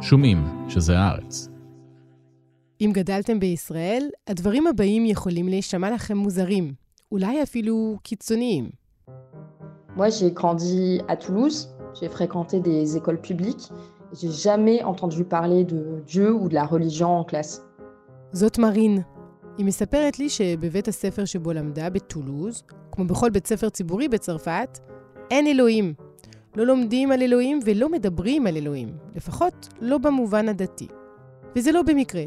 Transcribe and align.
שומעים 0.00 0.44
שזה 0.68 0.98
הארץ. 0.98 1.48
אם 2.80 2.90
גדלתם 2.92 3.40
בישראל, 3.40 4.08
הדברים 4.26 4.66
הבאים 4.66 5.06
יכולים 5.06 5.48
להישמע 5.48 5.90
לכם 5.90 6.16
מוזרים, 6.16 6.72
אולי 7.12 7.42
אפילו 7.42 7.96
קיצוניים. 8.02 8.70
Moi, 9.96 10.10
j'ai 10.10 10.30
grandi 10.40 11.00
à 11.08 11.16
Toulouse, 11.16 11.58
j'ai 11.98 12.08
fréquenté 12.08 12.60
des 12.60 12.96
écoles 12.96 13.20
publiques, 13.28 13.66
et 14.12 14.16
j'ai 14.20 14.30
jamais 14.46 14.78
entendu 14.84 15.24
parler 15.24 15.64
de 15.64 15.80
Dieu 16.06 16.30
ou 16.40 16.48
de 16.48 16.54
la 16.54 16.64
religion 16.64 17.10
en 17.18 17.24
classe. 17.24 17.60
זאת 18.32 18.58
מרין. 18.58 19.02
היא 19.58 19.66
מספרת 19.66 20.18
לי 20.18 20.28
שבבית 20.28 20.88
הספר 20.88 21.24
שבו 21.24 21.52
למדה, 21.52 21.90
בטולוז, 21.90 22.62
כמו 22.92 23.04
בכל 23.04 23.30
בית 23.30 23.46
ספר 23.46 23.68
ציבורי 23.68 24.08
בצרפת, 24.08 24.78
אין 25.30 25.46
אלוהים. 25.46 25.94
לא 26.56 26.66
לומדים 26.66 27.12
על 27.12 27.22
אלוהים 27.22 27.60
ולא 27.64 27.88
מדברים 27.88 28.46
על 28.46 28.56
אלוהים, 28.56 28.96
לפחות 29.16 29.68
לא 29.80 29.98
במובן 29.98 30.48
הדתי. 30.48 30.86
וזה 31.56 31.72
לא 31.72 31.82
במקרה. 31.82 32.24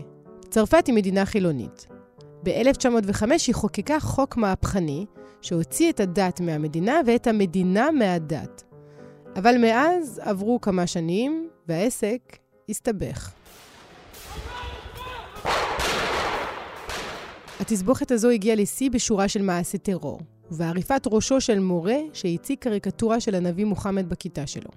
צרפת 0.49 0.88
היא 0.88 0.95
מדינה 0.95 1.25
חילונית. 1.25 1.88
ב-1905 2.44 3.23
היא 3.47 3.55
חוקקה 3.55 3.99
חוק 3.99 4.38
מהפכני 4.38 5.05
שהוציא 5.41 5.89
את 5.89 5.99
הדת 5.99 6.41
מהמדינה 6.41 7.02
ואת 7.05 7.27
המדינה 7.27 7.91
מהדת. 7.91 8.63
אבל 9.35 9.57
מאז 9.57 10.22
עברו 10.23 10.61
כמה 10.61 10.88
שנים 10.88 11.49
והעסק 11.67 12.38
הסתבך. 12.69 13.31
התסבוכת 17.59 18.11
הזו 18.11 18.30
הגיעה 18.30 18.55
לשיא 18.55 18.89
בשורה 18.91 19.27
של 19.27 19.41
מעשי 19.41 19.77
טרור, 19.77 20.19
ובעריפת 20.51 21.07
ראשו 21.11 21.41
של 21.41 21.59
מורה 21.59 21.97
שהציג 22.13 22.57
קריקטורה 22.59 23.19
של 23.19 23.35
הנביא 23.35 23.65
מוחמד 23.65 24.09
בכיתה 24.09 24.47
שלו. 24.47 24.69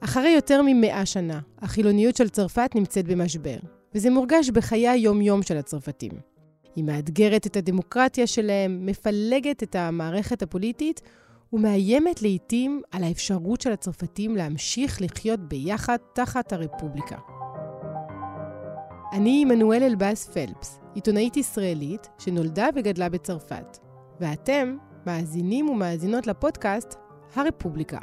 אחרי 0.00 0.30
יותר 0.30 0.60
ממאה 0.66 1.06
שנה, 1.06 1.40
החילוניות 1.58 2.16
של 2.16 2.28
צרפת 2.28 2.70
נמצאת 2.74 3.06
במשבר, 3.06 3.56
וזה 3.94 4.10
מורגש 4.10 4.50
בחיי 4.50 4.88
היום-יום 4.88 5.42
של 5.42 5.56
הצרפתים. 5.56 6.12
היא 6.76 6.84
מאתגרת 6.84 7.46
את 7.46 7.56
הדמוקרטיה 7.56 8.26
שלהם, 8.26 8.86
מפלגת 8.86 9.62
את 9.62 9.76
המערכת 9.76 10.42
הפוליטית, 10.42 11.00
ומאיימת 11.52 12.22
לעתים 12.22 12.82
על 12.90 13.04
האפשרות 13.04 13.60
של 13.60 13.72
הצרפתים 13.72 14.36
להמשיך 14.36 15.02
לחיות 15.02 15.40
ביחד 15.40 15.96
תחת 16.14 16.52
הרפובליקה. 16.52 17.16
אני 19.12 19.42
עמנואל 19.42 19.82
אלבאס 19.82 20.28
פלפס, 20.28 20.80
עיתונאית 20.94 21.36
ישראלית 21.36 22.08
שנולדה 22.18 22.68
וגדלה 22.74 23.08
בצרפת, 23.08 23.78
ואתם 24.20 24.76
מאזינים 25.06 25.68
ומאזינות 25.68 26.26
לפודקאסט 26.26 26.94
הרפובליקה. 27.34 27.98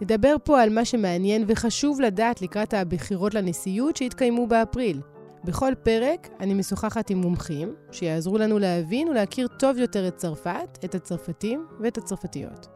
נדבר 0.00 0.36
פה 0.44 0.62
על 0.62 0.70
מה 0.70 0.84
שמעניין 0.84 1.44
וחשוב 1.46 2.00
לדעת 2.00 2.42
לקראת 2.42 2.74
הבחירות 2.74 3.34
לנשיאות 3.34 3.96
שהתקיימו 3.96 4.46
באפריל. 4.46 5.00
בכל 5.44 5.72
פרק 5.82 6.28
אני 6.40 6.54
משוחחת 6.54 7.10
עם 7.10 7.18
מומחים 7.18 7.74
שיעזרו 7.92 8.38
לנו 8.38 8.58
להבין 8.58 9.08
ולהכיר 9.08 9.48
טוב 9.58 9.78
יותר 9.78 10.08
את 10.08 10.16
צרפת, 10.16 10.78
את 10.84 10.94
הצרפתים 10.94 11.66
ואת 11.80 11.98
הצרפתיות. 11.98 12.68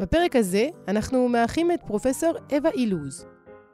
בפרק 0.00 0.36
הזה 0.36 0.68
אנחנו 0.88 1.28
מארחים 1.28 1.72
את 1.72 1.80
פרופסור 1.86 2.32
אווה 2.52 2.70
אילוז. 2.70 3.24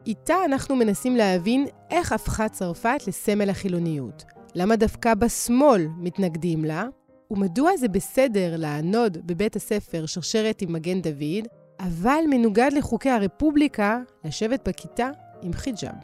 איתה 0.07 0.35
אנחנו 0.45 0.77
מנסים 0.77 1.17
להבין 1.17 1.67
איך 1.91 2.13
הפכה 2.13 2.49
צרפת 2.49 2.99
לסמל 3.07 3.51
החילוניות, 3.51 4.25
למה 4.55 4.77
דווקא 4.77 5.15
בשמאל 5.15 5.87
מתנגדים 5.97 6.65
לה, 6.65 6.87
ומדוע 7.31 7.77
זה 7.77 7.89
בסדר 7.89 8.55
לענוד 8.57 9.19
בבית 9.27 9.57
הספר 9.57 10.07
שרשרת 10.07 10.63
עם 10.63 10.73
מגן 10.73 11.03
דוד, 11.03 11.49
אבל 11.81 12.21
מנוגד 12.31 12.71
לחוקי 12.77 13.11
הרפובליקה 13.11 13.99
לשבת 14.25 14.69
בכיתה 14.69 15.11
עם 15.43 15.53
חיג'אב. 15.53 15.95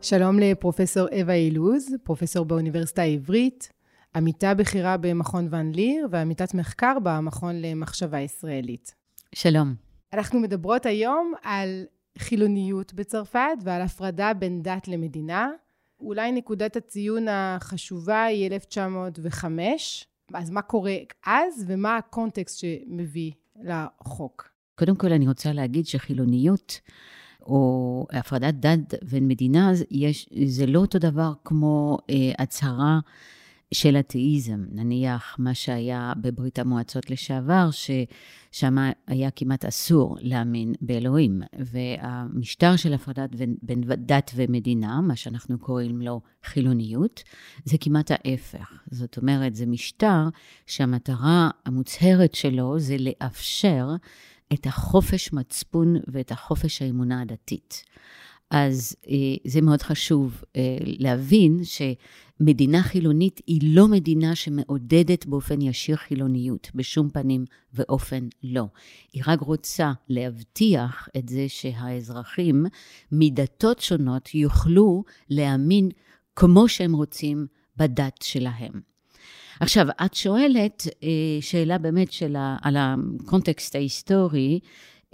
שלום 0.00 0.38
לפרופסור 0.38 1.06
אווה 1.20 1.34
אילוז, 1.34 1.94
פרופסור 2.04 2.44
באוניברסיטה 2.44 3.02
העברית, 3.02 3.68
עמיתה 4.16 4.54
בכירה 4.54 4.96
במכון 4.96 5.48
ון 5.50 5.72
ליר 5.72 6.08
ועמיתת 6.10 6.54
מחקר 6.54 6.96
במכון 7.02 7.54
למחשבה 7.62 8.20
ישראלית. 8.20 8.94
שלום. 9.34 9.74
אנחנו 10.12 10.40
מדברות 10.40 10.86
היום 10.86 11.32
על 11.42 11.84
חילוניות 12.18 12.94
בצרפת 12.94 13.58
ועל 13.64 13.82
הפרדה 13.82 14.32
בין 14.34 14.62
דת 14.62 14.88
למדינה. 14.88 15.50
אולי 16.00 16.32
נקודת 16.32 16.76
הציון 16.76 17.26
החשובה 17.30 18.24
היא 18.24 18.46
1905. 18.46 20.06
אז 20.34 20.50
מה 20.50 20.62
קורה 20.62 20.96
אז 21.26 21.64
ומה 21.68 21.96
הקונטקסט 21.96 22.58
שמביא 22.58 23.32
לחוק? 23.62 24.50
קודם 24.74 24.96
כל 24.96 25.12
אני 25.12 25.28
רוצה 25.28 25.52
להגיד 25.52 25.86
שחילוניות 25.86 26.80
או 27.42 28.06
הפרדת 28.12 28.54
דת 28.54 28.94
ומדינה, 29.04 29.72
יש, 29.90 30.28
זה 30.46 30.66
לא 30.66 30.78
אותו 30.78 30.98
דבר 30.98 31.32
כמו 31.44 31.98
אה, 32.10 32.32
הצהרה 32.38 32.98
של 33.74 33.96
אתאיזם, 33.96 34.64
נניח 34.72 35.36
מה 35.38 35.54
שהיה 35.54 36.12
בברית 36.20 36.58
המועצות 36.58 37.10
לשעבר, 37.10 37.68
ששם 37.70 38.76
היה 39.06 39.30
כמעט 39.30 39.64
אסור 39.64 40.16
להאמין 40.20 40.74
באלוהים. 40.80 41.42
והמשטר 41.58 42.76
של 42.76 42.94
הפרדת 42.94 43.30
בין 43.62 43.82
דת 43.96 44.30
ומדינה, 44.34 45.00
מה 45.00 45.16
שאנחנו 45.16 45.58
קוראים 45.58 46.02
לו 46.02 46.20
חילוניות, 46.44 47.22
זה 47.64 47.76
כמעט 47.80 48.10
ההפך. 48.10 48.82
זאת 48.90 49.16
אומרת, 49.16 49.54
זה 49.54 49.66
משטר 49.66 50.28
שהמטרה 50.66 51.50
המוצהרת 51.66 52.34
שלו 52.34 52.78
זה 52.78 52.96
לאפשר 52.98 53.88
את 54.52 54.66
החופש 54.66 55.32
מצפון 55.32 55.96
ואת 56.06 56.32
החופש 56.32 56.82
האמונה 56.82 57.20
הדתית. 57.20 57.84
אז 58.50 58.96
אה, 59.08 59.14
זה 59.46 59.60
מאוד 59.60 59.82
חשוב 59.82 60.44
אה, 60.56 60.76
להבין 60.80 61.64
שמדינה 62.40 62.82
חילונית 62.82 63.40
היא 63.46 63.60
לא 63.76 63.88
מדינה 63.88 64.34
שמעודדת 64.34 65.26
באופן 65.26 65.60
ישיר 65.60 65.96
חילוניות, 65.96 66.70
בשום 66.74 67.10
פנים 67.10 67.44
ואופן 67.74 68.28
לא. 68.42 68.64
היא 69.12 69.22
רק 69.26 69.40
רוצה 69.40 69.92
להבטיח 70.08 71.08
את 71.16 71.28
זה 71.28 71.44
שהאזרחים 71.48 72.66
מדתות 73.12 73.80
שונות 73.80 74.34
יוכלו 74.34 75.04
להאמין 75.30 75.88
כמו 76.36 76.68
שהם 76.68 76.92
רוצים 76.92 77.46
בדת 77.76 78.22
שלהם. 78.22 78.72
עכשיו, 79.60 79.86
את 80.04 80.14
שואלת 80.14 80.86
אה, 81.02 81.08
שאלה 81.40 81.78
באמת 81.78 82.12
של 82.12 82.36
ה, 82.36 82.56
על 82.62 82.76
הקונטקסט 82.78 83.74
ההיסטורי, 83.74 84.60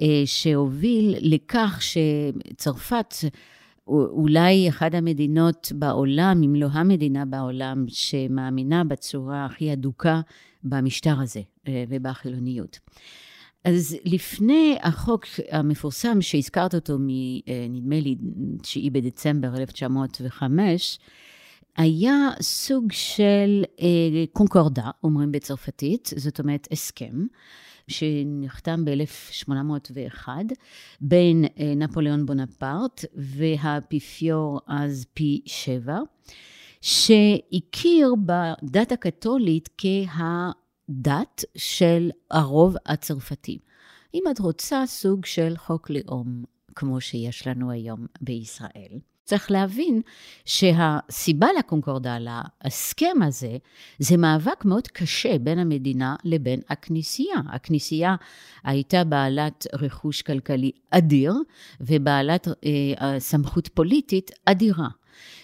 אה, 0.02 0.22
שהוביל 0.26 1.14
לכך 1.20 1.80
שצרפת 1.82 3.14
אולי 3.86 4.68
אחת 4.68 4.94
המדינות 4.94 5.72
בעולם, 5.74 6.42
אם 6.44 6.54
לא 6.54 6.66
המדינה 6.72 7.24
בעולם, 7.24 7.84
שמאמינה 7.88 8.84
בצורה 8.84 9.44
הכי 9.44 9.72
אדוקה 9.72 10.20
במשטר 10.64 11.20
הזה 11.20 11.40
אה, 11.68 11.84
ובחילוניות. 11.88 12.78
אז 13.64 13.96
לפני 14.04 14.76
החוק 14.82 15.26
המפורסם 15.50 16.22
שהזכרת 16.22 16.74
אותו, 16.74 16.98
נדמה 17.70 18.00
לי 18.00 18.16
9 18.62 18.80
בדצמבר 18.92 19.56
1905, 19.56 20.98
היה 21.76 22.28
סוג 22.40 22.92
של 22.92 23.64
אה, 23.80 24.24
קונקורדה, 24.32 24.90
אומרים 25.04 25.32
בצרפתית, 25.32 26.10
זאת 26.16 26.40
אומרת 26.40 26.68
הסכם, 26.70 27.26
שנחתם 27.88 28.84
ב-1801 28.84 30.28
בין 31.00 31.44
אה, 31.44 31.72
נפוליאון 31.76 32.26
בונפרט 32.26 33.04
והאפיפיור 33.14 34.60
אז 34.66 35.06
פי 35.14 35.42
שבע, 35.46 35.98
שהכיר 36.80 38.14
בדת 38.26 38.92
הקתולית 38.92 39.68
כהדת 39.78 41.44
של 41.56 42.10
הרוב 42.30 42.76
הצרפתי. 42.86 43.58
אם 44.14 44.22
את 44.30 44.38
רוצה 44.38 44.86
סוג 44.86 45.24
של 45.24 45.56
חוק 45.56 45.90
לאום, 45.90 46.44
כמו 46.74 47.00
שיש 47.00 47.46
לנו 47.46 47.70
היום 47.70 48.06
בישראל. 48.20 48.98
צריך 49.26 49.50
להבין 49.50 50.00
שהסיבה 50.44 51.46
לקונקורדה, 51.58 52.16
להסכם 52.18 53.22
הזה, 53.22 53.56
זה 53.98 54.16
מאבק 54.16 54.64
מאוד 54.64 54.88
קשה 54.88 55.38
בין 55.38 55.58
המדינה 55.58 56.16
לבין 56.24 56.60
הכנסייה. 56.68 57.36
הכנסייה 57.48 58.16
הייתה 58.64 59.04
בעלת 59.04 59.66
רכוש 59.72 60.22
כלכלי 60.22 60.70
אדיר 60.90 61.34
ובעלת 61.80 62.48
אה, 62.48 63.20
סמכות 63.20 63.68
פוליטית 63.68 64.30
אדירה. 64.44 64.88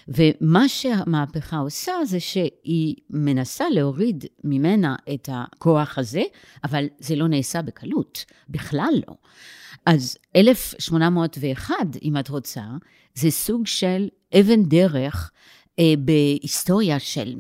ומה 0.09 0.69
שהמהפכה 0.69 1.59
עושה 1.59 1.93
זה 2.05 2.21
שהיא 2.21 2.97
מנסה 3.11 3.65
להוריד 3.71 4.25
ממנה 4.45 4.97
את 5.15 5.29
הכוח 5.33 5.99
הזה, 5.99 6.23
אבל 6.65 6.87
זה 6.99 7.17
לא 7.17 7.29
נעשה 7.29 7.63
בקלות, 7.63 8.25
בכלל 8.49 8.93
לא. 9.09 9.15
אז 9.87 10.19
1801, 10.37 11.75
אם 12.03 12.17
את 12.17 12.29
רוצה, 12.29 12.63
זה 13.15 13.31
סוג 13.31 13.67
של 13.67 14.09
אבן 14.41 14.63
דרך 14.63 15.31
אה, 15.79 15.95
בהיסטוריה 15.99 16.99
של 16.99 17.35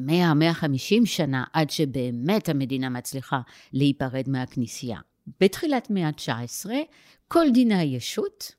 100-150 0.62 1.06
שנה, 1.06 1.44
עד 1.52 1.70
שבאמת 1.70 2.48
המדינה 2.48 2.88
מצליחה 2.88 3.40
להיפרד 3.72 4.24
מהכנסייה. 4.28 4.98
בתחילת 5.40 5.90
מאה 5.90 6.08
ה-19, 6.08 6.70
כל 7.28 7.46
דיני 7.54 7.74
הישות 7.74 8.52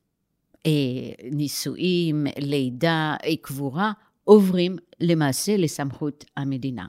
נישואים, 1.31 2.27
לידה, 2.37 3.15
קבורה, 3.41 3.91
עוברים 4.23 4.75
למעשה 4.99 5.57
לסמכות 5.57 6.25
המדינה. 6.37 6.85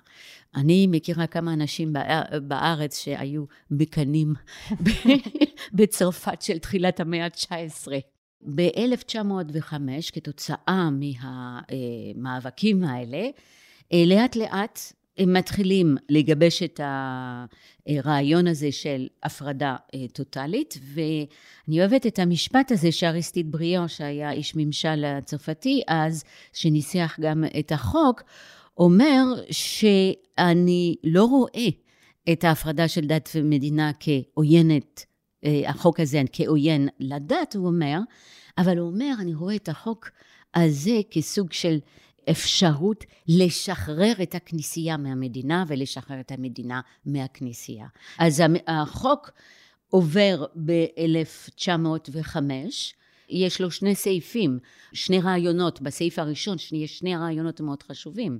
אני 0.56 0.86
מכירה 0.90 1.26
כמה 1.26 1.52
אנשים 1.52 1.92
בארץ 2.42 2.98
שהיו 2.98 3.44
מקנים 3.70 4.34
בצרפת 5.76 6.42
של 6.42 6.58
תחילת 6.58 7.00
המאה 7.00 7.24
ה-19. 7.24 7.88
ב-1905, 8.54 9.72
כתוצאה 10.12 10.88
מהמאבקים 10.90 12.84
האלה, 12.84 13.28
לאט 13.92 14.36
לאט 14.36 14.80
הם 15.18 15.32
מתחילים 15.32 15.96
לגבש 16.08 16.62
את 16.62 16.80
הרעיון 17.88 18.46
הזה 18.46 18.72
של 18.72 19.06
הפרדה 19.22 19.76
טוטאלית, 20.12 20.78
ואני 20.94 21.80
אוהבת 21.80 22.06
את 22.06 22.18
המשפט 22.18 22.72
הזה 22.72 22.92
שאריסטיד 22.92 23.52
בריאו, 23.52 23.88
שהיה 23.88 24.32
איש 24.32 24.52
ממשל 24.56 25.04
הצרפתי 25.04 25.82
אז, 25.88 26.24
שניסח 26.52 27.16
גם 27.20 27.44
את 27.58 27.72
החוק, 27.72 28.22
אומר 28.78 29.24
שאני 29.50 30.94
לא 31.04 31.24
רואה 31.24 31.68
את 32.32 32.44
ההפרדה 32.44 32.88
של 32.88 33.06
דת 33.06 33.28
ומדינה 33.34 33.90
כעוינת, 34.00 35.04
החוק 35.66 36.00
הזה 36.00 36.22
כעוין 36.32 36.88
לדת, 37.00 37.56
הוא 37.56 37.66
אומר, 37.66 37.98
אבל 38.58 38.78
הוא 38.78 38.88
אומר, 38.88 39.14
אני 39.20 39.34
רואה 39.34 39.56
את 39.56 39.68
החוק 39.68 40.10
הזה 40.54 41.00
כסוג 41.10 41.52
של 41.52 41.78
אפשרות 42.30 43.04
לשחרר 43.28 44.12
את 44.22 44.34
הכנסייה 44.34 44.96
מהמדינה 44.96 45.64
ולשחרר 45.68 46.20
את 46.20 46.32
המדינה 46.32 46.80
מהכנסייה. 47.06 47.86
אז 48.18 48.42
החוק 48.66 49.30
עובר 49.88 50.44
ב-1905, 50.64 52.36
יש 53.28 53.60
לו 53.60 53.70
שני 53.70 53.94
סעיפים, 53.94 54.58
שני 54.92 55.20
רעיונות, 55.20 55.80
בסעיף 55.80 56.18
הראשון 56.18 56.56
יש 56.72 56.98
שני 56.98 57.16
רעיונות 57.16 57.60
מאוד 57.60 57.82
חשובים. 57.82 58.38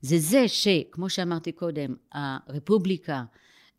זה 0.00 0.18
זה 0.18 0.48
שכמו 0.48 1.10
שאמרתי 1.10 1.52
קודם, 1.52 1.94
הרפובליקה 2.12 3.24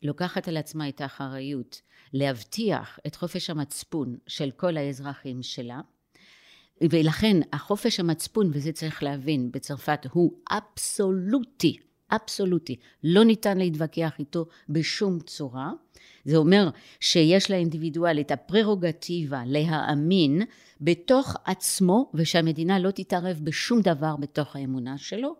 לוקחת 0.02 0.48
על 0.48 0.56
עצמה 0.56 0.88
את 0.88 1.00
האחריות 1.00 1.80
להבטיח 2.12 2.98
את 3.06 3.16
חופש 3.16 3.50
המצפון 3.50 4.16
של 4.26 4.50
כל 4.50 4.76
האזרחים 4.76 5.42
שלה, 5.42 5.80
ולכן 6.82 7.36
החופש 7.52 8.00
המצפון, 8.00 8.50
וזה 8.52 8.72
צריך 8.72 9.02
להבין, 9.02 9.52
בצרפת 9.52 10.06
הוא 10.10 10.32
אבסולוטי, 10.50 11.76
אבסולוטי. 12.10 12.76
לא 13.04 13.24
ניתן 13.24 13.58
להתווכח 13.58 14.12
איתו 14.18 14.46
בשום 14.68 15.20
צורה. 15.20 15.72
זה 16.24 16.36
אומר 16.36 16.68
שיש 17.00 17.50
לאינדיבידואל 17.50 18.20
את 18.20 18.30
הפררוגטיבה 18.30 19.42
להאמין 19.46 20.42
בתוך 20.80 21.36
עצמו, 21.44 22.10
ושהמדינה 22.14 22.78
לא 22.78 22.90
תתערב 22.90 23.40
בשום 23.42 23.80
דבר 23.80 24.16
בתוך 24.16 24.56
האמונה 24.56 24.98
שלו. 24.98 25.34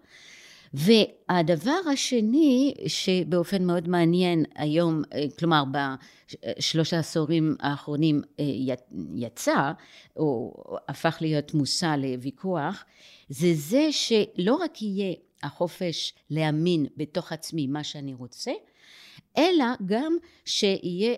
והדבר 0.74 1.78
השני 1.92 2.74
שבאופן 2.86 3.64
מאוד 3.64 3.88
מעניין 3.88 4.44
היום, 4.54 5.02
כלומר 5.38 5.64
בשלושה 5.70 6.96
העשורים 6.96 7.56
האחרונים 7.60 8.22
יצא, 9.14 9.72
או 10.16 10.54
הפך 10.88 11.18
להיות 11.20 11.54
מושא 11.54 11.94
לוויכוח, 11.98 12.84
זה 13.28 13.54
זה 13.54 13.88
שלא 13.90 14.54
רק 14.54 14.82
יהיה 14.82 15.14
החופש 15.42 16.14
להאמין 16.30 16.86
בתוך 16.96 17.32
עצמי 17.32 17.66
מה 17.66 17.84
שאני 17.84 18.14
רוצה, 18.14 18.52
אלא 19.38 19.64
גם 19.86 20.16
שיהיה 20.44 21.14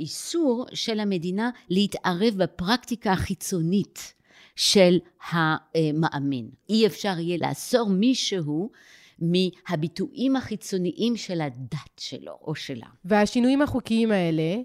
איסור 0.00 0.66
של 0.74 1.00
המדינה 1.00 1.50
להתערב 1.68 2.34
בפרקטיקה 2.36 3.12
החיצונית 3.12 4.14
של 4.60 4.98
המאמין. 5.30 6.50
אי 6.68 6.86
אפשר 6.86 7.18
יהיה 7.18 7.38
לאסור 7.40 7.88
מישהו 7.90 8.70
מהביטויים 9.18 10.36
החיצוניים 10.36 11.16
של 11.16 11.40
הדת 11.40 11.98
שלו 12.00 12.38
או 12.42 12.54
שלה. 12.54 12.86
והשינויים 13.04 13.62
החוקיים 13.62 14.10
האלה 14.10 14.56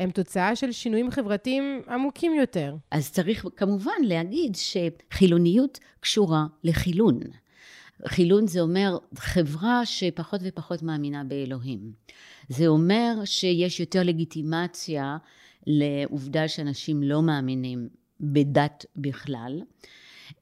הם 0.00 0.10
תוצאה 0.10 0.56
של 0.56 0.72
שינויים 0.72 1.10
חברתיים 1.10 1.82
עמוקים 1.88 2.34
יותר. 2.34 2.76
אז 2.90 3.12
צריך 3.12 3.46
כמובן 3.56 3.92
להגיד 4.02 4.56
שחילוניות 4.56 5.78
קשורה 6.00 6.46
לחילון. 6.64 7.20
חילון 8.06 8.46
זה 8.46 8.60
אומר 8.60 8.98
חברה 9.18 9.86
שפחות 9.86 10.40
ופחות 10.44 10.82
מאמינה 10.82 11.24
באלוהים. 11.24 11.92
זה 12.48 12.66
אומר 12.66 13.14
שיש 13.24 13.80
יותר 13.80 14.02
לגיטימציה 14.02 15.16
לעובדה 15.66 16.48
שאנשים 16.48 17.02
לא 17.02 17.22
מאמינים 17.22 17.88
בדת 18.32 18.86
בכלל. 18.96 19.62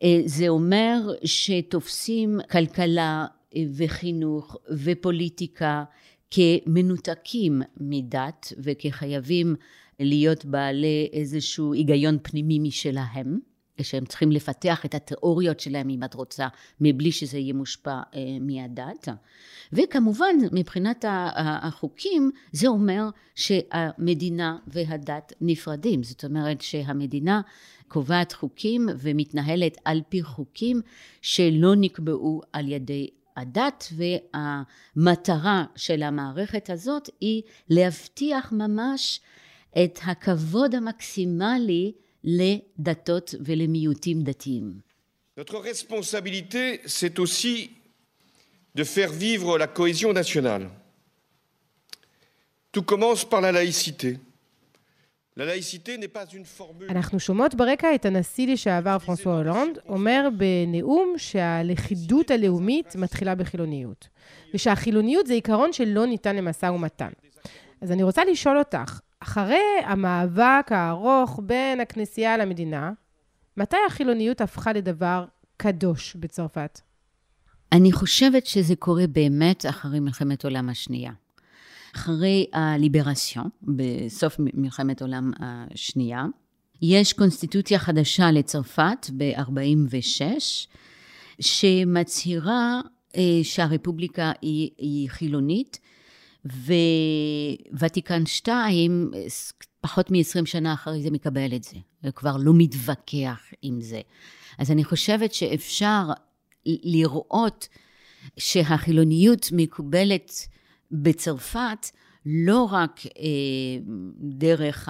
אה, 0.02 0.20
זה 0.24 0.48
אומר 0.48 1.10
שתופסים 1.24 2.40
כלכלה 2.50 3.26
אה, 3.56 3.62
וחינוך 3.76 4.56
ופוליטיקה 4.70 5.84
כמנותקים 6.30 7.62
מדת 7.80 8.52
וכחייבים 8.58 9.54
להיות 10.00 10.44
בעלי 10.44 11.08
איזשהו 11.12 11.72
היגיון 11.72 12.18
פנימי 12.22 12.58
משלהם. 12.58 13.38
שהם 13.84 14.04
צריכים 14.04 14.32
לפתח 14.32 14.84
את 14.84 14.94
התיאוריות 14.94 15.60
שלהם, 15.60 15.90
אם 15.90 16.04
את 16.04 16.14
רוצה, 16.14 16.48
מבלי 16.80 17.12
שזה 17.12 17.38
יהיה 17.38 17.54
מושפע 17.54 18.00
אה, 18.14 18.20
מהדת. 18.40 19.08
וכמובן, 19.72 20.36
מבחינת 20.52 21.04
החוקים, 21.36 22.30
זה 22.52 22.68
אומר 22.68 23.08
שהמדינה 23.34 24.56
והדת 24.66 25.32
נפרדים. 25.40 26.02
זאת 26.02 26.24
אומרת 26.24 26.60
שהמדינה 26.60 27.40
קובעת 27.88 28.32
חוקים 28.32 28.88
ומתנהלת 28.98 29.76
על 29.84 30.02
פי 30.08 30.22
חוקים 30.22 30.80
שלא 31.22 31.74
נקבעו 31.76 32.42
על 32.52 32.68
ידי 32.68 33.08
הדת 33.36 33.92
והמטרה 33.96 35.64
של 35.76 36.02
המערכת 36.02 36.70
הזאת 36.70 37.08
היא 37.20 37.42
להבטיח 37.70 38.52
ממש 38.52 39.20
את 39.84 39.98
הכבוד 40.02 40.74
המקסימלי 40.74 41.92
לדתות 42.24 43.34
ולמיעוטים 43.44 44.22
דתיים. 44.22 44.80
Notre 45.38 45.58
responsabilité, 45.58 46.80
c'est 46.84 47.18
aussi 47.18 47.70
de 48.74 48.84
faire 48.84 49.12
vivre 49.12 49.56
la 49.58 49.66
cohésion 49.66 50.12
nationale. 50.12 50.68
Tout 52.70 52.82
commence 52.82 53.24
par 53.24 53.40
la 53.40 53.50
laïcité. 53.52 54.18
אנחנו 56.90 57.20
שומעות 57.20 57.54
ברקע 57.54 57.94
את 57.94 58.04
הנשיא 58.04 58.52
לשעבר 58.52 58.98
פרנסואה 58.98 59.36
הולנד 59.36 59.78
אומר 59.88 60.28
בנאום 60.36 61.14
שהלכידות 61.16 62.30
הלאומית 62.30 62.96
מתחילה 62.96 63.34
בחילוניות, 63.34 64.08
ושהחילוניות 64.54 65.26
זה 65.26 65.34
עיקרון 65.34 65.72
שלא 65.72 66.06
ניתן 66.06 66.36
למשא 66.36 66.66
ומתן. 66.66 67.10
אז 67.80 67.92
אני 67.92 68.02
רוצה 68.02 68.24
לשאול 68.24 68.58
אותך, 68.58 69.00
אחרי 69.22 69.80
המאבק 69.84 70.66
הארוך 70.70 71.40
בין 71.42 71.80
הכנסייה 71.80 72.36
למדינה, 72.36 72.92
מתי 73.56 73.76
החילוניות 73.86 74.40
הפכה 74.40 74.72
לדבר 74.72 75.24
קדוש 75.56 76.16
בצרפת? 76.16 76.80
אני 77.72 77.92
חושבת 77.92 78.46
שזה 78.46 78.76
קורה 78.76 79.06
באמת 79.06 79.66
אחרי 79.66 80.00
מלחמת 80.00 80.44
העולם 80.44 80.68
השנייה. 80.68 81.12
אחרי 81.96 82.46
הליברציון, 82.52 83.48
בסוף 83.62 84.36
מלחמת 84.38 85.00
העולם 85.00 85.30
השנייה, 85.40 86.24
יש 86.82 87.12
קונסטיטוציה 87.12 87.78
חדשה 87.78 88.30
לצרפת 88.30 89.06
ב-46, 89.16 90.22
שמצהירה 91.40 92.80
אה, 93.16 93.22
שהרפובליקה 93.42 94.32
היא, 94.42 94.70
היא 94.78 95.10
חילונית, 95.10 95.78
וותיקן 97.72 98.26
2, 98.26 99.10
פחות 99.80 100.10
מ-20 100.10 100.46
שנה 100.46 100.74
אחרי 100.74 101.02
זה 101.02 101.10
מקבל 101.10 101.56
את 101.56 101.64
זה, 101.64 101.76
וכבר 102.04 102.36
לא 102.36 102.52
מתווכח 102.56 103.40
עם 103.62 103.80
זה. 103.80 104.00
אז 104.58 104.70
אני 104.70 104.84
חושבת 104.84 105.34
שאפשר 105.34 106.02
לראות 106.66 107.68
שהחילוניות 108.36 109.48
מקובלת 109.52 110.32
בצרפת 110.92 111.86
לא 112.26 112.68
רק 112.70 113.00
אה, 113.06 113.92
דרך 114.20 114.88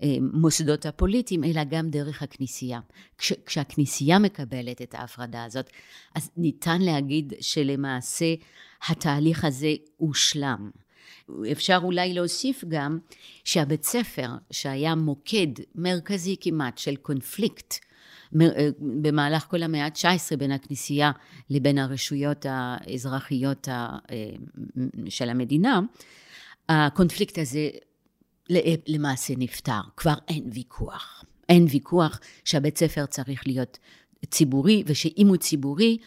המוסדות 0.00 0.86
הפוליטיים, 0.86 1.44
אלא 1.44 1.64
גם 1.64 1.90
דרך 1.90 2.22
הכנסייה. 2.22 2.80
כש, 3.18 3.32
כשהכנסייה 3.46 4.18
מקבלת 4.18 4.82
את 4.82 4.94
ההפרדה 4.94 5.44
הזאת, 5.44 5.70
אז 6.14 6.30
ניתן 6.36 6.82
להגיד 6.82 7.32
שלמעשה 7.40 8.34
התהליך 8.88 9.44
הזה 9.44 9.74
הושלם. 9.96 10.70
אפשר 11.52 11.80
אולי 11.82 12.14
להוסיף 12.14 12.64
גם 12.68 12.98
שהבית 13.44 13.84
ספר, 13.84 14.28
שהיה 14.50 14.94
מוקד 14.94 15.46
מרכזי 15.74 16.36
כמעט 16.40 16.78
של 16.78 16.96
קונפליקט, 16.96 17.74
אה, 18.40 18.68
במהלך 19.02 19.42
כל 19.42 19.62
המאה 19.62 19.84
ה-19 19.84 20.36
בין 20.36 20.52
הכנסייה 20.52 21.10
לבין 21.50 21.78
הרשויות 21.78 22.46
האזרחיות 22.48 23.68
אה, 23.68 23.96
של 25.08 25.28
המדינה, 25.30 25.80
הקונפליקט 26.72 27.38
הזה 27.38 27.70
למעשה 28.86 29.34
נפתר, 29.38 29.80
כבר 29.96 30.14
אין 30.28 30.50
ויכוח. 30.52 31.24
אין 31.48 31.66
ויכוח 31.70 32.20
שהבית 32.44 32.78
ספר 32.78 33.06
צריך 33.06 33.46
להיות 33.46 33.78
ציבורי, 34.30 34.82
ושאם 34.86 35.26
הוא 35.28 35.36
ציבורי, 35.36 35.98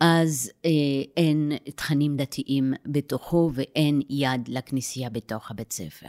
אז 0.00 0.50
אה, 0.64 0.70
אין 1.16 1.52
תכנים 1.74 2.16
דתיים 2.16 2.72
בתוכו 2.86 3.50
ואין 3.54 4.00
יד 4.10 4.48
לכנסייה 4.48 5.10
בתוך 5.10 5.50
הבית 5.50 5.72
ספר. 5.72 6.08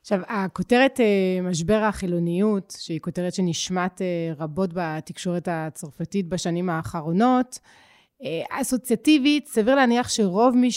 עכשיו, 0.00 0.20
הכותרת 0.28 1.00
אה, 1.00 1.42
משבר 1.42 1.82
החילוניות, 1.82 2.76
שהיא 2.78 3.00
כותרת 3.00 3.34
שנשמעת 3.34 4.02
אה, 4.02 4.32
רבות 4.38 4.70
בתקשורת 4.74 5.48
הצרפתית 5.50 6.28
בשנים 6.28 6.70
האחרונות, 6.70 7.58
אה, 8.24 8.60
אסוציאטיבית, 8.60 9.46
סביר 9.48 9.74
להניח 9.74 10.08
שרוב 10.08 10.56
מי 10.56 10.68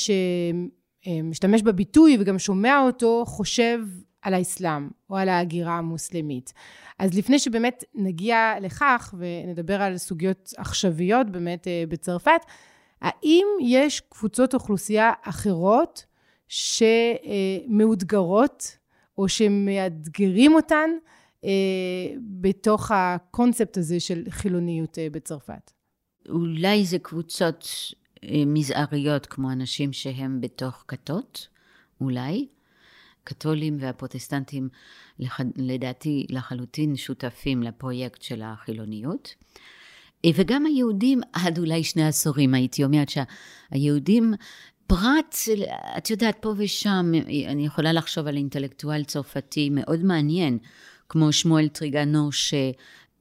שמשתמש 1.06 1.62
בביטוי 1.62 2.18
וגם 2.20 2.40
שומע 2.40 2.82
אותו, 2.82 3.24
חושב 3.26 3.80
על 4.22 4.34
האסלאם 4.34 4.90
או 5.10 5.18
על 5.18 5.30
ההגירה 5.30 5.78
המוסלמית. 5.78 6.54
אז 7.00 7.18
לפני 7.18 7.40
שבאמת 7.40 7.84
נגיע 7.96 8.54
לכך 8.62 9.14
ונדבר 9.18 9.82
על 9.82 9.98
סוגיות 9.98 10.54
עכשוויות 10.58 11.30
באמת 11.30 11.68
בצרפת, 11.90 12.42
האם 13.02 13.48
יש 13.62 14.02
קבוצות 14.10 14.54
אוכלוסייה 14.54 15.12
אחרות 15.22 16.06
שמאותגרות 17.68 18.78
או 19.18 19.30
שמאתגרים 19.30 20.54
אותן 20.54 20.90
אה, 21.46 21.50
בתוך 22.22 22.92
הקונספט 22.94 23.78
הזה 23.78 24.00
של 24.00 24.24
חילוניות 24.30 25.00
אה, 25.00 25.08
בצרפת? 25.12 25.72
אולי 26.30 26.86
זה 26.86 27.00
קבוצות 27.00 27.68
אה, 27.68 28.03
מזעריות 28.46 29.25
כמו 29.25 29.51
אנשים 29.51 29.94
שהם 29.94 30.42
בתוך 30.42 30.84
כתות, 30.88 31.48
אולי. 32.01 32.48
הקתולים 33.24 33.77
והפרוטסטנטים 33.80 34.70
לדעתי 35.56 36.25
לחלוטין 36.30 36.96
שותפים 36.96 37.63
לפרויקט 37.63 38.22
של 38.22 38.42
החילוניות. 38.42 39.36
אה, 40.25 40.30
וגם 40.36 40.65
היהודים 40.65 41.22
עד 41.34 41.60
אולי 41.60 41.84
שני 41.84 42.08
עשורים 42.08 42.53
הייתי 42.53 42.84
אומרת 42.84 43.08
שהיהודים 43.10 44.34
פרט, 44.88 45.36
את 45.98 46.10
יודעת, 46.10 46.38
פה 46.42 46.53
ושם, 46.58 47.12
אני 47.48 47.65
יכולה 47.65 47.94
לחשוב 47.94 48.27
על 48.27 48.38
אינטלקטואל 48.38 49.03
צרפתי 49.03 49.70
מאוד 49.70 50.03
מעניין, 50.03 50.58
כמו 51.10 51.32
שמואל 51.32 51.68
טריגנו, 51.68 52.32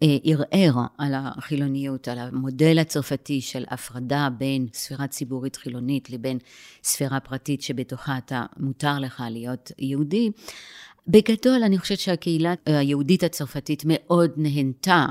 שערער 0.03 0.75
על 0.99 1.13
החילוניות, 1.17 2.09
על 2.09 2.19
המודל 2.19 2.79
הצרפתי 2.79 3.41
של 3.41 3.65
הפרדה 3.69 4.29
בין 4.39 4.67
ספירה 4.73 5.07
ציבורית 5.07 5.57
חילונית 5.57 6.11
לבין 6.11 6.39
ספירה 6.85 7.21
פרטית 7.21 7.63
שבתוכה 7.63 8.19
אתה 8.19 8.45
מותר 8.57 8.99
לך 8.99 9.23
להיות 9.31 9.73
יהודי. 9.79 10.31
בגדול, 11.09 11.63
אני 11.63 11.79
חושבת 11.79 11.99
שהקהילה 11.99 12.55
היהודית 12.67 13.23
הצרפתית 13.23 13.83
מאוד 13.87 14.31
נהנתה, 14.37 15.07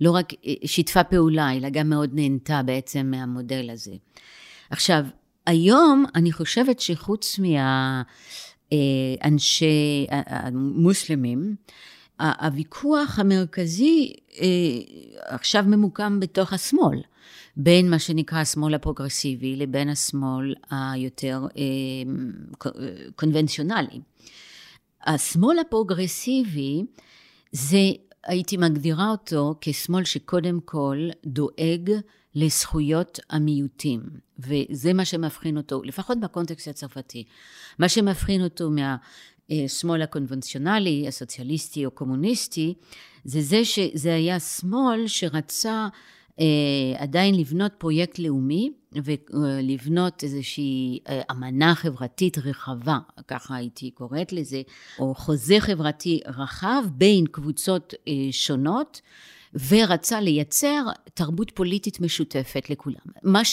לא 0.00 0.10
רק 0.10 0.32
שיתפה 0.64 1.04
פעולה, 1.04 1.52
אלא 1.56 1.68
גם 1.68 1.88
מאוד 1.88 2.10
נהנתה 2.14 2.62
בעצם 2.62 3.10
מהמודל 3.10 3.70
הזה. 3.70 3.92
עכשיו, 4.70 5.04
היום 5.46 6.04
אני 6.14 6.32
חושבת 6.32 6.80
שחוץ 6.80 7.38
מהאנשי 9.22 10.06
המוסלמים, 10.10 11.56
הוויכוח 12.20 13.18
המרכזי 13.18 14.12
אה, 14.40 14.46
עכשיו 15.26 15.64
ממוקם 15.66 16.20
בתוך 16.20 16.52
השמאל, 16.52 17.00
בין 17.56 17.90
מה 17.90 17.98
שנקרא 17.98 18.38
השמאל 18.38 18.74
הפרוגרסיבי 18.74 19.56
לבין 19.56 19.88
השמאל 19.88 20.54
היותר 20.70 21.46
אה, 21.56 22.72
קונבנציונלי. 23.16 24.00
השמאל 25.06 25.58
הפרוגרסיבי 25.58 26.84
זה, 27.52 27.78
הייתי 28.26 28.56
מגדירה 28.56 29.10
אותו 29.10 29.54
כשמאל 29.60 30.04
שקודם 30.04 30.60
כל 30.64 31.08
דואג 31.26 31.90
לזכויות 32.34 33.20
המיעוטים, 33.30 34.00
וזה 34.38 34.92
מה 34.92 35.04
שמבחין 35.04 35.56
אותו, 35.56 35.82
לפחות 35.82 36.20
בקונטקסט 36.20 36.68
הצרפתי, 36.68 37.24
מה 37.78 37.88
שמבחין 37.88 38.44
אותו 38.44 38.70
מהשמאל 39.50 40.02
הקונבנציונלי, 40.02 41.08
הסוציאליסטי 41.08 41.86
או 41.86 41.90
קומוניסטי, 41.90 42.74
זה 43.24 43.42
זה 43.42 43.64
שזה 43.64 44.14
היה 44.14 44.40
שמאל 44.40 45.06
שרצה 45.06 45.88
אה, 46.40 46.44
עדיין 46.98 47.34
לבנות 47.34 47.72
פרויקט 47.78 48.18
לאומי 48.18 48.72
ולבנות 48.92 50.22
איזושהי 50.22 50.98
אה, 51.08 51.22
אמנה 51.30 51.74
חברתית 51.74 52.38
רחבה, 52.38 52.98
ככה 53.28 53.56
הייתי 53.56 53.90
קוראת 53.90 54.32
לזה, 54.32 54.62
או 54.98 55.14
חוזה 55.14 55.56
חברתי 55.60 56.20
רחב 56.26 56.84
בין 56.92 57.26
קבוצות 57.26 57.94
אה, 58.08 58.12
שונות. 58.30 59.00
ורצה 59.68 60.20
לייצר 60.20 60.84
תרבות 61.14 61.50
פוליטית 61.50 62.00
משותפת 62.00 62.70
לכולם. 62.70 63.06
מה 63.22 63.44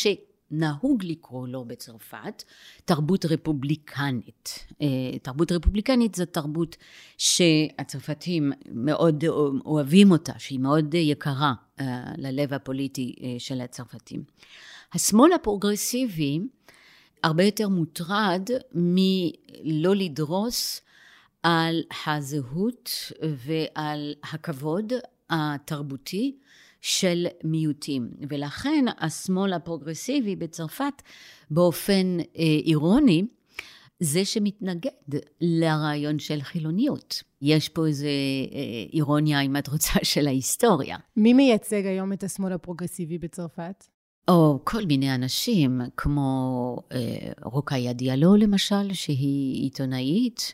שנהוג 0.51 1.03
לקרוא 1.05 1.47
לו 1.47 1.65
בצרפת 1.65 2.43
תרבות 2.85 3.25
רפובליקנית. 3.25 4.65
אה, 4.81 5.19
תרבות 5.21 5.51
רפובליקנית 5.51 6.15
זו 6.15 6.25
תרבות 6.25 6.77
שהצרפתים 7.17 8.51
מאוד 8.71 9.23
אוהבים 9.65 10.11
אותה, 10.11 10.33
שהיא 10.37 10.59
מאוד 10.59 10.93
יקרה 10.93 11.53
אה, 11.79 12.03
ללב 12.17 12.53
הפוליטי 12.53 13.15
אה, 13.23 13.35
של 13.39 13.61
הצרפתים. 13.61 14.23
השמאל 14.93 15.33
הפרוגרסיבי 15.33 16.39
הרבה 17.23 17.43
יותר 17.43 17.69
מוטרד 17.69 18.49
מלא 18.73 19.95
לדרוס 19.95 20.81
על 21.43 21.81
הזהות 22.07 22.89
ועל 23.21 24.13
הכבוד 24.23 24.93
התרבותי 25.29 26.37
של 26.81 27.27
מיעוטים. 27.43 28.09
ולכן 28.29 28.85
השמאל 28.99 29.53
הפרוגרסיבי 29.53 30.35
בצרפת 30.35 31.01
באופן 31.51 32.17
אה, 32.19 32.43
אירוני 32.65 33.25
זה 33.99 34.25
שמתנגד 34.25 35.19
לרעיון 35.41 36.19
של 36.19 36.41
חילוניות. 36.41 37.23
יש 37.41 37.69
פה 37.69 37.87
איזה 37.87 38.07
אה, 38.07 38.59
אירוניה, 38.93 39.41
אם 39.41 39.57
את 39.57 39.67
רוצה, 39.67 39.93
של 40.13 40.27
ההיסטוריה. 40.27 40.97
מי 41.17 41.33
מייצג 41.33 41.85
היום 41.85 42.13
את 42.13 42.23
השמאל 42.23 42.53
הפרוגרסיבי 42.53 43.17
בצרפת? 43.17 43.87
או 44.27 44.59
כל 44.63 44.85
מיני 44.85 45.15
אנשים, 45.15 45.81
כמו 45.97 46.77
אה, 46.91 47.31
רוקאיה 47.43 47.93
דיאלו 47.93 48.35
למשל, 48.35 48.93
שהיא 48.93 49.63
עיתונאית, 49.63 50.53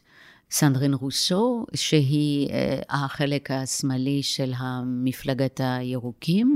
סנדרין 0.51 0.93
רוסו, 0.93 1.65
שהיא 1.75 2.49
אה, 2.49 2.79
החלק 2.89 3.51
השמאלי 3.51 4.23
של 4.23 4.53
המפלגת 4.57 5.61
הירוקים. 5.63 6.55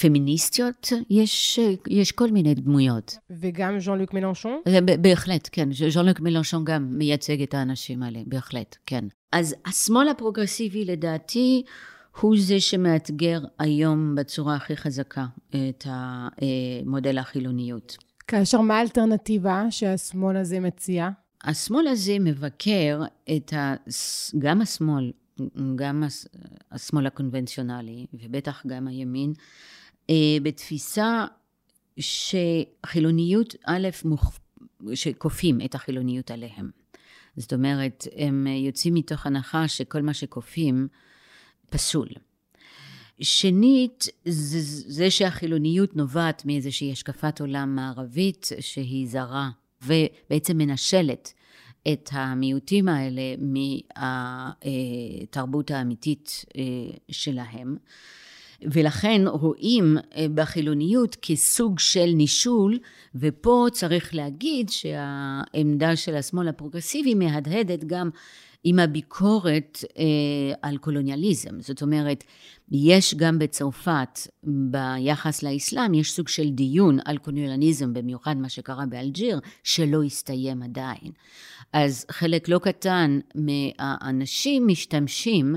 פמיניסטיות, 0.00 0.92
יש, 1.10 1.60
יש 1.88 2.12
כל 2.12 2.30
מיני 2.30 2.54
דמויות. 2.54 3.16
וגם 3.30 3.80
ז'אן 3.80 3.98
לוק 3.98 4.14
מלנשון? 4.14 4.60
בהחלט, 5.00 5.48
כן. 5.52 5.68
ז'אן 5.72 6.06
לוק 6.06 6.20
מלנשון 6.20 6.64
גם 6.64 6.98
מייצג 6.98 7.42
את 7.42 7.54
האנשים 7.54 8.02
האלה, 8.02 8.18
בהחלט, 8.26 8.76
כן. 8.86 9.04
אז 9.32 9.54
השמאל 9.66 10.08
הפרוגרסיבי 10.08 10.84
לדעתי 10.84 11.62
הוא 12.20 12.36
זה 12.38 12.60
שמאתגר 12.60 13.40
היום 13.58 14.14
בצורה 14.14 14.54
הכי 14.54 14.76
חזקה 14.76 15.26
את 15.50 15.86
המודל 15.86 17.18
החילוניות. 17.18 17.96
כאשר 18.28 18.60
מה 18.60 18.78
האלטרנטיבה 18.78 19.64
שהשמאל 19.70 20.36
הזה 20.36 20.60
מציע? 20.60 21.08
השמאל 21.44 21.86
הזה 21.86 22.18
מבקר 22.20 23.02
את 23.36 23.52
ה... 23.52 23.74
גם 24.38 24.60
השמאל, 24.60 25.12
גם 25.76 26.02
השמאל 26.72 27.06
הקונבנציונלי, 27.06 28.06
ובטח 28.14 28.62
גם 28.66 28.88
הימין, 28.88 29.32
אה, 30.10 30.14
בתפיסה 30.42 31.24
שחילוניות, 31.98 33.54
א', 33.66 33.88
מוכ... 34.04 34.38
שכופים 34.94 35.58
את 35.64 35.74
החילוניות 35.74 36.30
עליהם. 36.30 36.70
זאת 37.36 37.52
אומרת, 37.52 38.06
הם 38.16 38.46
יוצאים 38.46 38.94
מתוך 38.94 39.26
הנחה 39.26 39.68
שכל 39.68 40.02
מה 40.02 40.14
שכופים 40.14 40.88
פסול. 41.70 42.08
שנית, 43.20 44.04
זה, 44.24 44.58
זה 44.92 45.10
שהחילוניות 45.10 45.96
נובעת 45.96 46.44
מאיזושהי 46.44 46.92
השקפת 46.92 47.40
עולם 47.40 47.74
מערבית 47.74 48.48
שהיא 48.60 49.08
זרה 49.08 49.50
ובעצם 49.82 50.58
מנשלת 50.58 51.32
את 51.92 52.08
המיעוטים 52.12 52.88
האלה 52.88 53.22
מהתרבות 54.66 55.70
האמיתית 55.70 56.44
אה, 56.56 56.62
שלהם. 57.10 57.76
ולכן 58.62 59.22
רואים 59.26 59.96
אה, 60.16 60.26
בחילוניות 60.34 61.16
כסוג 61.22 61.78
של 61.78 62.06
נישול, 62.14 62.78
ופה 63.14 63.66
צריך 63.72 64.14
להגיד 64.14 64.68
שהעמדה 64.68 65.96
של 65.96 66.14
השמאל 66.14 66.48
הפרוגרסיבי 66.48 67.14
מהדהדת 67.14 67.84
גם 67.84 68.10
עם 68.64 68.78
הביקורת 68.78 69.84
אה, 69.98 70.04
על 70.62 70.78
קולוניאליזם. 70.78 71.60
זאת 71.60 71.82
אומרת, 71.82 72.24
יש 72.70 73.14
גם 73.14 73.38
בצרפת, 73.38 74.18
ביחס 74.44 75.42
לאסלאם, 75.42 75.94
יש 75.94 76.12
סוג 76.12 76.28
של 76.28 76.50
דיון 76.50 76.98
על 77.04 77.18
קולוניאליזם, 77.18 77.92
במיוחד 77.92 78.36
מה 78.36 78.48
שקרה 78.48 78.86
באלג'יר, 78.86 79.40
שלא 79.64 80.02
הסתיים 80.02 80.62
עדיין. 80.62 81.12
אז 81.72 82.06
חלק 82.10 82.48
לא 82.48 82.58
קטן 82.58 83.18
מהאנשים 83.34 84.66
משתמשים 84.66 85.56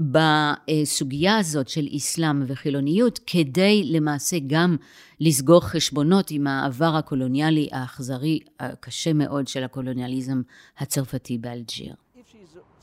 בסוגיה 0.00 1.38
הזאת 1.38 1.68
של 1.68 1.86
אסלאם 1.96 2.42
וחילוניות, 2.46 3.20
כדי 3.26 3.82
למעשה 3.84 4.36
גם 4.46 4.76
לסגור 5.20 5.60
חשבונות 5.60 6.30
עם 6.30 6.46
העבר 6.46 6.96
הקולוניאלי 6.98 7.68
האכזרי, 7.72 8.40
הקשה 8.60 9.12
מאוד 9.12 9.48
של 9.48 9.64
הקולוניאליזם 9.64 10.42
הצרפתי 10.78 11.38
באלג'יר. 11.38 11.94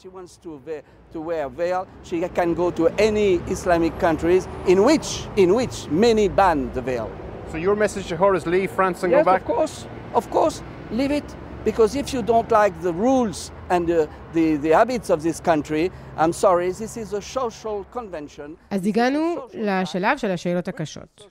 she 0.04 0.10
wants 0.10 0.36
to 0.36 0.58
wear, 0.66 0.82
to 1.14 1.22
wear 1.22 1.46
a 1.46 1.50
veil, 1.50 1.88
she 2.04 2.20
can 2.28 2.54
go 2.54 2.70
to 2.72 2.90
any 2.98 3.36
Islamic 3.48 3.98
countries 4.00 4.50
in 4.68 4.84
which, 4.84 5.10
in 5.38 5.54
which 5.54 5.88
many 5.90 6.28
ban 6.28 6.70
the 6.74 6.82
veil. 6.82 7.10
So 7.52 7.56
your 7.58 7.78
message 7.78 8.08
to 8.08 8.18
her 8.18 8.36
is 8.36 8.46
leave 8.46 8.70
France 8.72 9.04
and 9.04 9.12
yes, 9.14 9.22
go 9.22 9.32
back? 9.32 9.42
of 9.42 9.48
course, 9.48 9.88
of 10.14 10.30
course, 10.30 10.62
leave 10.92 11.12
it. 11.12 11.36
Because 11.64 11.96
if 11.96 12.14
you 12.14 12.22
don't 12.22 12.52
like 12.52 12.74
the 12.82 12.92
rules 12.92 13.54
and 13.74 13.88
the, 13.88 14.08
the, 14.34 14.46
the 14.66 14.72
habits 14.80 15.10
of 15.10 15.20
this 15.28 15.40
country, 15.50 15.86
I'm 16.18 16.34
sorry, 16.46 16.68
this 16.72 16.98
is 17.04 17.14
a 17.14 17.22
social 17.22 17.84
convention. 17.98 18.58
אז 18.70 18.88
הגענו 18.88 19.36
לשלב 19.54 20.18
של 20.18 20.32
השאלות 20.32 20.68
הקשות. 20.68 21.28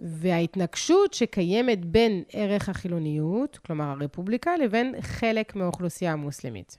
וההתנגשות 0.00 1.14
שקיימת 1.14 1.84
בין 1.84 2.22
ערך 2.32 2.68
החילוניות, 2.68 3.58
כלומר 3.66 3.84
הרפובליקה, 3.84 4.56
לבין 4.56 4.94
חלק 5.00 5.56
מהאוכלוסייה 5.56 6.12
המוסלמית. 6.12 6.78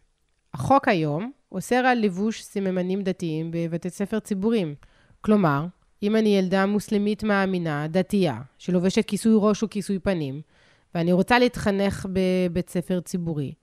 החוק 0.53 0.87
היום 0.87 1.31
אוסר 1.51 1.75
על 1.75 1.97
לבוש 1.97 2.43
סממנים 2.43 3.01
דתיים 3.01 3.51
בבתי 3.51 3.89
ספר 3.89 4.19
ציבוריים. 4.19 4.75
כלומר, 5.21 5.65
אם 6.03 6.15
אני 6.15 6.37
ילדה 6.37 6.65
מוסלמית 6.65 7.23
מאמינה, 7.23 7.87
דתייה, 7.87 8.41
שלובשת 8.57 9.05
כיסוי 9.05 9.33
ראש 9.35 9.63
או 9.63 9.69
כיסוי 9.69 9.99
פנים, 9.99 10.41
ואני 10.95 11.11
רוצה 11.11 11.39
להתחנך 11.39 12.07
בבית 12.13 12.69
ספר 12.69 12.99
ציבורי, 12.99 13.53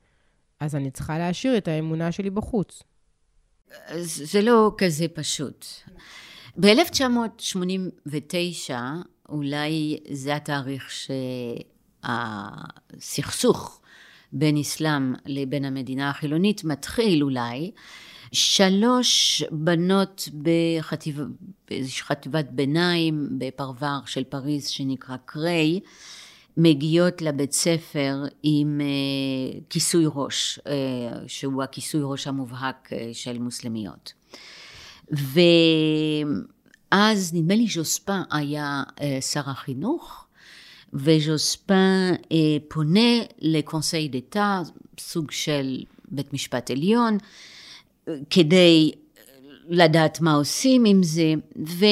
אז 0.60 0.74
אני 0.74 0.90
צריכה 0.90 1.18
להשאיר 1.18 1.56
את 1.56 1.68
האמונה 1.68 2.12
שלי 2.12 2.30
בחוץ. 2.30 2.82
זה 4.00 4.42
לא 4.42 4.74
כזה 4.78 5.08
פשוט. 5.08 5.66
ב-1989, 6.56 8.70
אולי 9.28 9.98
זה 10.10 10.36
התאריך 10.36 10.90
שהסכסוך 12.92 13.80
בין 14.32 14.56
אסלאם 14.56 15.14
לבין 15.26 15.64
המדינה 15.64 16.10
החילונית 16.10 16.64
מתחיל 16.64 17.22
אולי. 17.22 17.70
שלוש 18.32 19.42
בנות 19.50 20.28
בחטיב, 20.42 21.20
בחטיבת 21.70 22.46
ביניים 22.50 23.28
בפרבר 23.38 23.98
של 24.06 24.24
פריז 24.24 24.68
שנקרא 24.68 25.16
קריי, 25.24 25.80
מגיעות 26.56 27.22
לבית 27.22 27.52
ספר 27.52 28.24
עם 28.42 28.80
uh, 28.80 28.84
כיסוי 29.70 30.04
ראש, 30.14 30.58
uh, 30.58 30.62
שהוא 31.26 31.62
הכיסוי 31.62 32.00
ראש 32.04 32.26
המובהק 32.26 32.92
uh, 32.92 32.96
של 33.12 33.38
מוסלמיות. 33.38 34.12
ואז 35.10 36.34
נדמה 37.34 37.54
לי 37.54 37.66
ז'וספן 37.66 38.22
היה 38.30 38.82
שר 39.20 39.50
החינוך, 39.50 40.26
וז'וספן 40.92 42.14
פונה 42.68 43.10
לקונסי 43.38 44.08
דתה, 44.08 44.62
סוג 44.98 45.30
של 45.30 45.84
בית 46.08 46.32
משפט 46.32 46.70
עליון, 46.70 47.18
כדי 48.30 48.92
לדעת 49.68 50.20
מה 50.20 50.34
עושים 50.34 50.84
עם 50.84 51.02
זה, 51.02 51.34
ו... 51.66 51.84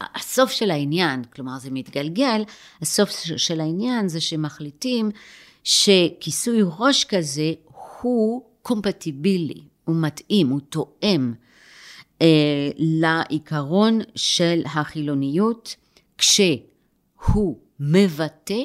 הסוף 0.00 0.50
של 0.50 0.70
העניין, 0.70 1.24
כלומר 1.24 1.58
זה 1.58 1.70
מתגלגל, 1.70 2.42
הסוף 2.82 3.10
של 3.36 3.60
העניין 3.60 4.08
זה 4.08 4.20
שמחליטים 4.20 5.10
שכיסוי 5.64 6.60
ראש 6.78 7.04
כזה 7.04 7.52
הוא 8.00 8.42
קומפטיבילי, 8.62 9.60
הוא 9.84 9.96
מתאים, 9.96 10.48
הוא 10.48 10.60
תואם 10.60 11.32
אה, 12.22 12.70
לעיקרון 12.76 14.00
של 14.14 14.62
החילוניות, 14.66 15.76
כשהוא 16.18 17.58
מבטא 17.80 18.62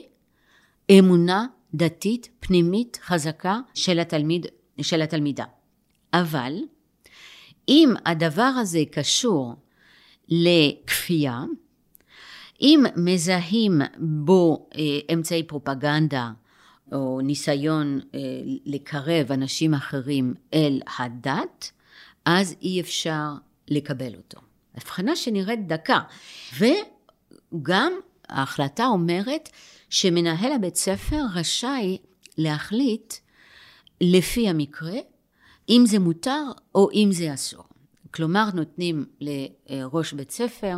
אמונה 0.92 1.46
דתית 1.74 2.30
פנימית 2.40 3.00
חזקה 3.04 3.60
של, 3.74 4.00
התלמיד, 4.00 4.46
של 4.82 5.02
התלמידה. 5.02 5.46
אבל 6.14 6.54
אם 7.68 7.94
הדבר 8.06 8.52
הזה 8.62 8.80
קשור 8.92 9.56
לכפייה, 10.30 11.44
אם 12.62 12.84
מזהים 12.96 13.82
בו 13.98 14.70
אה, 14.76 15.14
אמצעי 15.14 15.44
פרופגנדה 15.44 16.32
או 16.92 17.22
ניסיון 17.24 18.00
אה, 18.16 18.20
לקרב 18.66 19.32
אנשים 19.32 19.74
אחרים 19.74 20.34
אל 20.54 20.82
הדת, 21.00 21.72
אז 22.26 22.56
אי 22.62 22.82
אפשר 22.82 23.28
לקבל 23.68 24.16
אותו. 24.16 24.40
הבחנה 24.76 25.16
שנראית 25.16 25.68
דקה. 25.68 26.00
וגם 26.58 27.94
ההחלטה 28.30 28.86
אומרת 28.86 29.50
שמנהל 29.90 30.52
הבית 30.52 30.76
ספר 30.76 31.22
רשאי 31.34 31.98
להחליט 32.38 33.14
לפי 34.02 34.50
המקרה 34.50 34.98
אם 35.70 35.84
זה 35.86 36.00
מותר 36.00 36.44
או 36.76 36.90
אם 36.94 37.10
זה 37.12 37.34
אסור. 37.34 37.64
כלומר, 38.14 38.46
נותנים 38.54 39.06
לראש 39.22 40.14
בית 40.14 40.32
ספר 40.32 40.78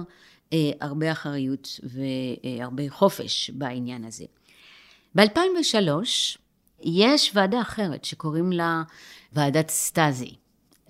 אה, 0.53 0.71
הרבה 0.81 1.11
אחריות 1.11 1.79
והרבה 1.83 2.83
חופש 2.89 3.49
בעניין 3.49 4.05
הזה. 4.05 4.25
ב-2003 5.15 5.89
יש 6.81 7.31
ועדה 7.33 7.61
אחרת 7.61 8.05
שקוראים 8.05 8.51
לה 8.51 8.83
ועדת 9.33 9.69
סטאזי, 9.69 10.35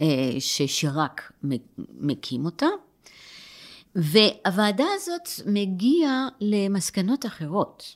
אה, 0.02 0.08
ששיראק 0.40 1.32
מקים 2.00 2.46
אותה, 2.46 2.68
והוועדה 3.96 4.86
הזאת 4.96 5.30
מגיעה 5.46 6.28
למסקנות 6.42 7.26
אחרות. 7.26 7.96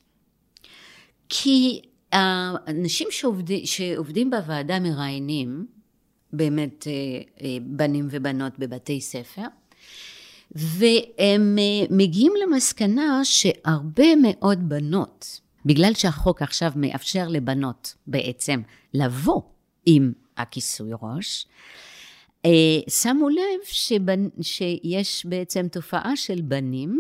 כי 1.29 1.81
האנשים 2.11 3.07
שעובדים, 3.11 3.65
שעובדים 3.65 4.29
בוועדה 4.29 4.79
מראיינים 4.79 5.67
באמת 6.33 6.87
אה, 6.87 6.93
אה, 7.41 7.57
בנים 7.61 8.07
ובנות 8.11 8.59
בבתי 8.59 9.01
ספר, 9.01 9.45
והם 10.51 11.57
אה, 11.59 11.87
מגיעים 11.89 12.33
למסקנה 12.43 13.21
שהרבה 13.23 14.15
מאוד 14.21 14.69
בנות, 14.69 15.39
בגלל 15.65 15.93
שהחוק 15.93 16.41
עכשיו 16.41 16.71
מאפשר 16.75 17.27
לבנות 17.27 17.95
בעצם 18.07 18.61
לבוא 18.93 19.41
עם 19.85 20.11
הכיסוי 20.37 20.91
ראש, 21.01 21.47
שמו 22.89 23.29
לב 23.29 23.63
שבנ... 23.63 24.27
שיש 24.41 25.25
בעצם 25.25 25.67
תופעה 25.67 26.15
של 26.15 26.41
בנים 26.41 26.99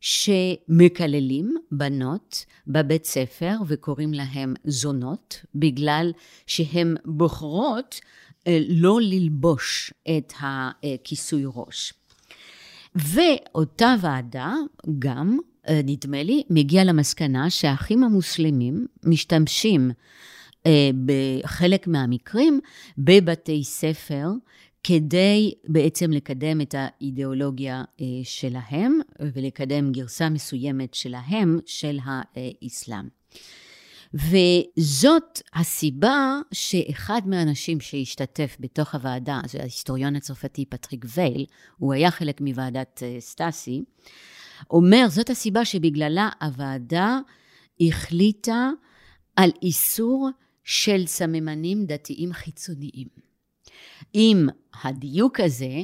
שמקללים 0.00 1.56
בנות 1.70 2.44
בבית 2.66 3.04
ספר 3.04 3.54
וקוראים 3.66 4.14
להם 4.14 4.54
זונות 4.64 5.44
בגלל 5.54 6.12
שהן 6.46 6.96
בוחרות 7.04 8.00
לא 8.68 8.98
ללבוש 9.02 9.92
את 10.08 10.32
הכיסוי 10.40 11.42
ראש. 11.46 11.92
ואותה 12.94 13.94
ועדה 14.00 14.54
גם, 14.98 15.38
אה, 15.68 15.80
נדמה 15.84 16.22
לי, 16.22 16.42
מגיעה 16.50 16.84
למסקנה 16.84 17.50
שהאחים 17.50 18.04
המוסלמים 18.04 18.86
משתמשים 19.04 19.90
אה, 20.66 20.90
בחלק 21.04 21.86
מהמקרים 21.86 22.60
בבתי 22.98 23.64
ספר 23.64 24.28
כדי 24.84 25.54
בעצם 25.68 26.10
לקדם 26.10 26.60
את 26.60 26.74
האידיאולוגיה 26.78 27.84
שלהם 28.22 28.98
ולקדם 29.20 29.92
גרסה 29.92 30.28
מסוימת 30.28 30.94
שלהם 30.94 31.58
של 31.66 31.98
האסלאם. 32.04 33.08
וזאת 34.14 35.42
הסיבה 35.54 36.40
שאחד 36.52 37.20
מהאנשים 37.26 37.80
שהשתתף 37.80 38.56
בתוך 38.60 38.94
הוועדה, 38.94 39.40
זה 39.46 39.58
ההיסטוריון 39.60 40.16
הצרפתי 40.16 40.64
פטריק 40.64 41.04
וייל, 41.16 41.46
הוא 41.76 41.92
היה 41.92 42.10
חלק 42.10 42.40
מוועדת 42.40 43.02
אה, 43.02 43.16
סטאסי, 43.20 43.82
אומר, 44.70 45.06
זאת 45.08 45.30
הסיבה 45.30 45.64
שבגללה 45.64 46.28
הוועדה 46.42 47.18
החליטה 47.80 48.70
על 49.36 49.50
איסור 49.62 50.30
של 50.64 51.06
סממנים 51.06 51.86
דתיים 51.86 52.32
חיצוניים. 52.32 53.08
עם 54.12 54.48
הדיוק 54.84 55.40
הזה, 55.40 55.82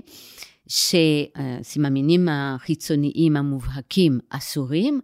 שהסממנים 0.68 2.28
החיצוניים 2.30 3.36
המובהקים 3.36 4.18
אסורים, 4.30 5.00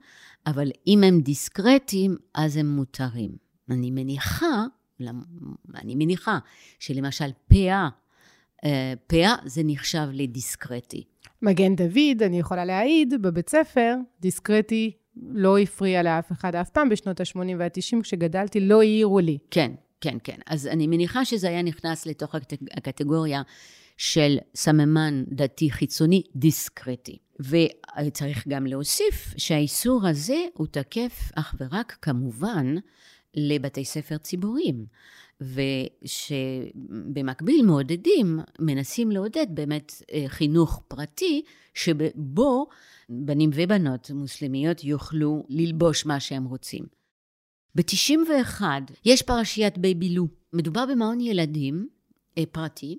אבל 0.51 0.71
אם 0.87 1.05
הם 1.05 1.21
דיסקרטיים, 1.21 2.17
אז 2.35 2.57
הם 2.57 2.67
מותרים. 2.67 3.31
אני 3.71 3.91
מניחה, 3.91 4.65
אני 5.75 5.95
מניחה 5.95 6.39
שלמשל 6.79 7.31
פאה, 7.49 7.89
אה, 8.65 8.95
פאה 9.07 9.35
זה 9.45 9.63
נחשב 9.65 10.09
לדיסקרטי. 10.13 11.05
מגן 11.43 11.77
דוד, 11.77 12.23
אני 12.23 12.39
יכולה 12.39 12.65
להעיד, 12.65 13.15
בבית 13.23 13.49
ספר, 13.49 13.95
דיסקרטי 14.21 14.93
לא 15.17 15.59
הפריע 15.59 16.03
לאף 16.03 16.33
אחד 16.33 16.55
אף 16.55 16.71
פעם 16.71 16.89
בשנות 16.89 17.21
ה-80 17.21 17.39
וה-90, 17.59 18.03
כשגדלתי 18.03 18.61
לא 18.61 18.81
העירו 18.81 19.21
לי. 19.21 19.39
כן, 19.51 19.73
כן, 20.01 20.17
כן. 20.25 20.39
אז 20.47 20.67
אני 20.67 20.87
מניחה 20.87 21.25
שזה 21.25 21.49
היה 21.49 21.63
נכנס 21.63 22.07
לתוך 22.07 22.35
הקטגוריה 22.77 23.43
של 23.99 24.39
סממן 24.55 25.25
דתי 25.29 25.71
חיצוני 25.71 26.23
דיסקרטי. 26.37 27.19
וצריך 27.41 28.49
גם 28.49 28.67
להוסיף 28.67 29.35
שהאיסור 29.37 30.07
הזה 30.07 30.45
הוא 30.55 30.67
תקף 30.67 31.31
אך 31.35 31.55
ורק 31.61 31.99
כמובן 32.03 32.75
לבתי 33.35 33.85
ספר 33.85 34.19
ציבוריים. 34.19 34.87
ושבמקביל 36.03 37.67
מעודדים, 37.67 38.41
מנסים 38.59 39.11
לעודד 39.11 39.47
באמת 39.51 39.93
אה, 40.13 40.25
חינוך 40.27 40.83
פרטי, 40.89 41.43
שבו 41.75 42.67
בנים 43.09 43.51
ובנות 43.55 44.11
מוסלמיות 44.11 44.85
יוכלו 44.85 45.45
ללבוש 45.49 46.07
מה 46.07 46.21
שהם 46.21 46.45
רוצים. 46.45 46.85
ב-91 47.75 48.63
יש 49.05 49.23
פרשיית 49.23 49.79
בייבילו. 49.79 50.29
מדובר 50.53 50.87
במעון 50.87 51.21
ילדים 51.21 51.89
אה, 52.39 52.43
פרטי. 52.53 52.99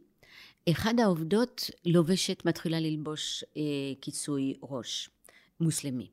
אחד 0.71 0.99
העובדות 0.99 1.69
לובשת, 1.85 2.45
מתחילה 2.45 2.79
ללבוש 2.79 3.43
אה, 3.57 3.61
כיסוי 4.01 4.53
ראש 4.63 5.09
מוסלמי. 5.59 6.07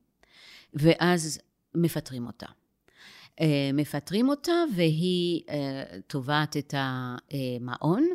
ואז 0.75 1.39
מפטרים 1.75 2.27
אותה. 2.27 2.47
אה, 3.41 3.71
מפטרים 3.75 4.29
אותה 4.29 4.53
והיא 4.77 5.43
אה, 5.49 5.85
תובעת 6.07 6.57
את 6.57 6.75
המעון. 6.77 8.09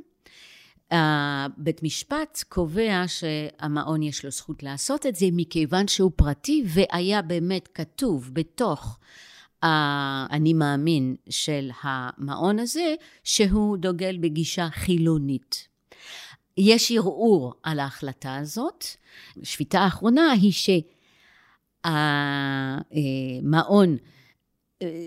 בית 1.58 1.84
משפט 1.84 2.44
קובע 2.50 3.04
שהמעון 3.08 4.04
יש 4.04 4.26
לו 4.26 4.32
זכות 4.32 4.64
לעשות 4.64 5.06
את 5.06 5.16
זה 5.16 5.26
מכיוון 5.32 5.88
שהוא 5.88 6.12
פרטי 6.16 6.64
והיה 6.68 7.22
באמת 7.22 7.70
כתוב 7.74 8.30
בתוך 8.34 9.00
האני 9.62 10.54
מאמין 10.54 11.16
של 11.30 11.70
המעון 11.82 12.60
הזה 12.60 12.96
שהוא 13.24 13.78
דוגל 13.78 14.18
בגישה 14.18 14.70
חילונית. 14.72 15.71
יש 16.58 16.92
ערעור 16.92 17.54
על 17.64 17.80
ההחלטה 17.80 18.36
הזאת. 18.36 18.86
שביתה 19.44 19.80
האחרונה 19.80 20.32
היא 20.32 20.52
שהמעון 21.84 23.98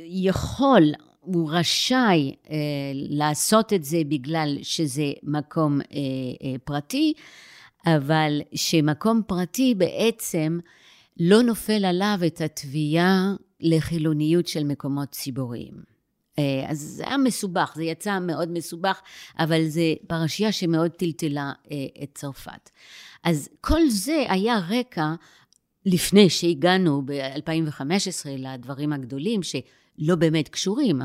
יכול, 0.07 0.83
הוא 1.21 1.51
רשאי 1.53 2.35
אה, 2.51 2.57
לעשות 2.95 3.73
את 3.73 3.85
זה 3.85 4.03
בגלל 4.09 4.59
שזה 4.63 5.13
מקום 5.23 5.81
אה, 5.81 5.87
אה, 6.43 6.55
פרטי, 6.65 7.13
אבל 7.87 8.41
שמקום 8.55 9.23
פרטי 9.27 9.75
בעצם 9.75 10.59
לא 11.21 11.43
נופל 11.43 11.85
עליו 11.85 12.19
את 12.27 12.41
התביעה 12.41 13.35
לחילוניות 13.61 14.47
של 14.47 14.65
מקומות 14.65 15.11
ציבוריים. 15.11 15.94
אה, 16.39 16.65
אז 16.69 16.79
זה 16.79 17.07
היה 17.07 17.17
מסובך, 17.17 17.73
זה 17.77 17.85
יצא 17.85 18.19
מאוד 18.19 18.51
מסובך, 18.51 19.03
אבל 19.39 19.67
זו 19.69 19.81
פרשייה 20.07 20.53
שמאוד 20.53 20.91
טלטלה 20.91 21.53
אה, 21.71 21.77
את 22.03 22.11
צרפת. 22.15 22.71
אז 23.25 23.49
כל 23.61 23.89
זה 23.89 24.25
היה 24.29 24.59
רקע 24.71 25.15
לפני 25.87 26.31
שהגענו 26.31 27.03
ב-2015 27.05 28.29
לדברים 28.39 28.93
הגדולים 28.93 29.41
שלא 29.43 30.15
באמת 30.19 30.49
קשורים, 30.49 31.03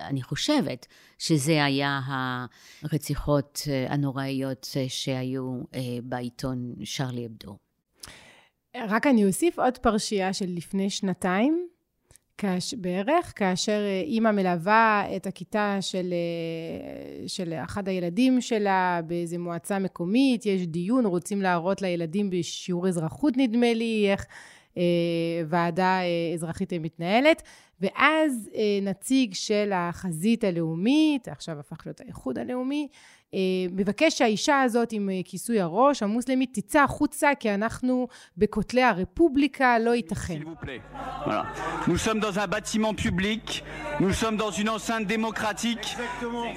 אני 0.00 0.22
חושבת 0.22 0.86
שזה 1.18 1.64
היה 1.64 2.00
הרציחות 2.82 3.60
הנוראיות 3.88 4.66
שהיו 4.88 5.62
אה, 5.74 5.80
בעיתון 6.02 6.74
שרלי 6.84 7.26
אבדו. 7.26 7.56
רק 8.76 9.06
אני 9.06 9.24
אוסיף 9.24 9.58
עוד 9.58 9.78
פרשייה 9.78 10.32
של 10.32 10.46
לפני 10.48 10.90
שנתיים, 10.90 11.66
כאש, 12.38 12.74
בערך, 12.74 13.32
כאשר 13.36 13.80
אה, 13.80 14.02
אימא 14.04 14.30
מלווה 14.30 15.04
את 15.16 15.26
הכיתה 15.26 15.78
של, 15.80 16.12
אה, 16.12 17.28
של 17.28 17.52
אחד 17.64 17.88
הילדים 17.88 18.40
שלה 18.40 19.00
באיזה 19.06 19.38
מועצה 19.38 19.78
מקומית, 19.78 20.46
יש 20.46 20.66
דיון, 20.66 21.06
רוצים 21.06 21.42
להראות 21.42 21.82
לילדים 21.82 22.30
בשיעור 22.30 22.88
אזרחות 22.88 23.34
נדמה 23.36 23.74
לי, 23.74 24.10
איך 24.10 24.26
אה, 24.76 24.82
ועדה 25.48 26.00
אה, 26.00 26.34
אזרחית 26.34 26.72
מתנהלת, 26.72 27.42
ואז 27.80 28.50
אה, 28.54 28.78
נציג 28.82 29.34
של 29.34 29.70
החזית 29.74 30.44
הלאומית, 30.44 31.28
עכשיו 31.28 31.58
הפך 31.58 31.86
להיות 31.86 32.00
האיחוד 32.00 32.38
הלאומי, 32.38 32.88
מבקש 33.71 34.17
שהאישה 34.17 34.61
הזאת 34.61 34.91
עם 34.91 35.09
אה, 35.09 35.19
כיסוי 35.25 35.59
הראש, 35.59 36.03
המוסלמית, 36.03 36.59
תצא 36.59 36.83
החוצה 36.83 37.31
כי 37.39 37.53
אנחנו 37.53 38.07
בכותלי 38.37 38.83
הרפובליקה, 38.83 39.79
לא 39.79 39.95
ייתכן. 39.95 40.41
Nous 41.87 41.97
sommes 42.05 42.19
dans 42.19 42.35
un 42.39 42.47
bâtiment 42.47 42.93
public, 42.93 43.63
nous 43.99 44.13
sommes 44.21 44.37
dans 44.37 44.51
une 44.51 44.69
enceinte 44.69 45.07
démocratique. 45.07 45.87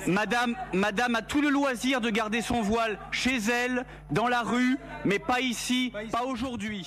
Madame, 0.06 0.52
Madame 0.72 1.14
a 1.16 1.22
tout 1.22 1.42
le 1.46 1.50
loisir 1.58 2.00
de 2.00 2.10
garder 2.10 2.40
son 2.40 2.60
voile 2.62 2.98
chez 3.22 3.38
elle, 3.60 3.76
dans 4.10 4.28
la 4.28 4.42
rue, 4.42 4.76
mais 5.04 5.18
pas 5.18 5.40
ici, 5.40 5.92
pas 6.12 6.24
aujourd'hui. 6.24 6.84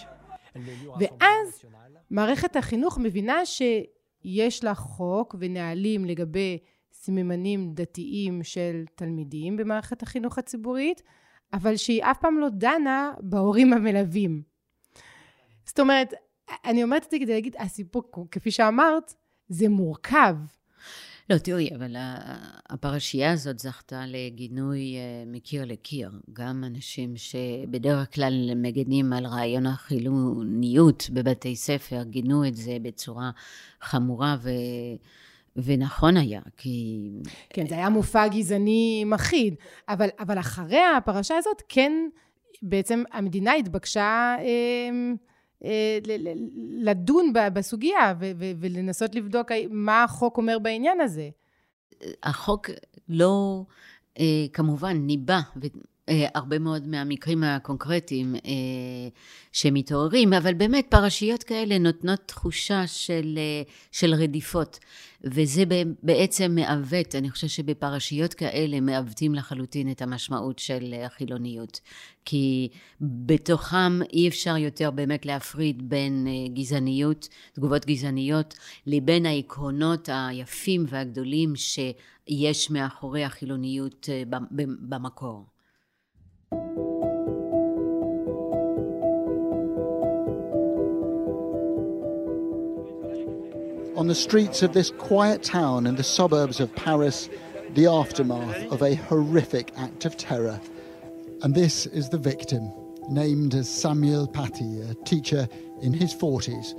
ואז 1.00 1.66
מערכת 2.12 2.56
החינוך 2.56 2.98
מבינה 2.98 3.46
שיש 3.46 4.64
לה 4.64 4.74
חוק 4.74 5.36
ונהלים 5.40 6.06
לגבי 6.06 6.60
סממנים 7.01 7.73
דתיים 7.75 8.43
של 8.43 8.85
תלמידים 8.95 9.57
במערכת 9.57 10.03
החינוך 10.03 10.39
הציבורית, 10.39 11.03
אבל 11.53 11.77
שהיא 11.77 12.05
אף 12.05 12.19
פעם 12.21 12.39
לא 12.39 12.49
דנה 12.49 13.13
בהורים 13.21 13.73
המלווים. 13.73 14.43
זאת 15.65 15.81
אומרת, 15.81 16.15
אני 16.65 16.83
אומרת 16.83 17.05
את 17.05 17.11
זה 17.11 17.17
כדי 17.21 17.33
להגיד, 17.33 17.57
הסיפור, 17.59 18.03
כפי 18.31 18.51
שאמרת, 18.51 19.15
זה 19.49 19.69
מורכב. 19.69 20.35
לא, 21.31 21.39
תראי, 21.39 21.71
אבל 21.77 21.97
הפרשייה 22.71 23.33
הזאת 23.33 23.59
זכתה 23.59 24.05
לגינוי 24.07 24.97
אה, 24.97 25.25
מקיר 25.27 25.65
לקיר. 25.65 26.11
גם 26.33 26.65
אנשים 26.65 27.17
שבדרך 27.17 28.15
כלל 28.15 28.55
מגנים 28.57 29.13
על 29.13 29.27
רעיון 29.27 29.67
החילוניות 29.67 31.11
בבתי 31.13 31.57
ספר, 31.57 32.03
גינו 32.03 32.47
את 32.47 32.55
זה 32.55 32.77
בצורה 32.83 33.31
חמורה 33.81 34.37
ו... 34.43 34.51
ונכון 35.65 36.17
היה, 36.17 36.41
כי... 36.57 36.99
כן, 37.51 37.67
זה 37.67 37.75
היה 37.75 37.89
מופע 37.89 38.29
גזעני 38.29 39.05
מחריד, 39.07 39.55
אבל, 39.89 40.09
אבל 40.19 40.39
אחרי 40.39 40.81
הפרשה 40.97 41.37
הזאת, 41.37 41.63
כן, 41.69 41.93
בעצם 42.63 43.03
המדינה 43.13 43.55
התבקשה 43.55 44.37
אה, 44.39 44.91
אה, 45.65 45.99
לדון 46.79 47.33
בסוגיה 47.53 48.15
ולנסות 48.61 49.15
לבדוק 49.15 49.53
מה 49.71 50.05
החוק 50.05 50.37
אומר 50.37 50.59
בעניין 50.59 51.01
הזה. 51.01 51.29
החוק 52.23 52.71
לא, 53.09 53.63
אה, 54.19 54.47
כמובן, 54.53 54.97
ניבא 54.97 55.41
הרבה 56.35 56.59
מאוד 56.59 56.89
מהמקרים 56.89 57.43
הקונקרטיים 57.45 58.35
אה, 58.35 58.41
שמתעוררים, 59.53 60.33
אבל 60.33 60.55
באמת 60.55 60.87
פרשיות 60.89 61.43
כאלה 61.43 61.79
נותנות 61.79 62.21
תחושה 62.27 62.87
של, 62.87 63.35
אה, 63.39 63.63
של 63.93 64.15
רדיפות, 64.15 64.79
וזה 65.25 65.63
בעצם 66.03 66.55
מעוות, 66.55 67.15
אני 67.15 67.31
חושבת 67.31 67.51
שבפרשיות 67.51 68.35
כאלה 68.35 68.81
מעוותים 68.81 69.35
לחלוטין 69.35 69.91
את 69.91 70.03
המשמעות 70.03 70.59
של 70.59 70.95
החילוניות, 71.05 71.81
כי 72.25 72.69
בתוכם 73.01 74.03
אי 74.13 74.29
אפשר 74.29 74.57
יותר 74.57 74.91
באמת 74.91 75.27
להפריד 75.27 75.89
בין 75.89 76.27
גזעניות, 76.55 77.29
תגובות 77.53 77.87
גזעניות, 77.87 78.55
לבין 78.87 79.27
העקרונות 79.27 80.09
היפים 80.13 80.85
והגדולים 80.89 81.53
שיש 81.57 82.71
מאחורי 82.71 83.25
החילוניות 83.25 84.09
במקור. 84.61 85.58
On 93.99 94.07
the 94.07 94.15
streets 94.15 94.63
of 94.63 94.73
this 94.73 94.91
quiet 94.91 95.43
town 95.43 95.87
in 95.87 95.97
the 95.97 96.05
suburbs 96.05 96.61
of 96.61 96.75
Paris, 96.77 97.29
the 97.75 97.87
aftermath 97.87 98.71
of 98.71 98.81
a 98.83 98.95
horrific 98.95 99.73
act 99.77 100.05
of 100.05 100.17
terror. 100.17 100.61
And 101.43 101.55
this 101.55 101.87
is 101.87 102.09
the 102.09 102.19
victim, 102.19 102.73
named 103.09 103.55
as 103.55 103.69
Samuel 103.69 104.29
Paty, 104.29 104.89
a 104.89 104.95
teacher 105.05 105.49
in 105.83 105.93
his 105.93 106.15
40s. 106.15 106.75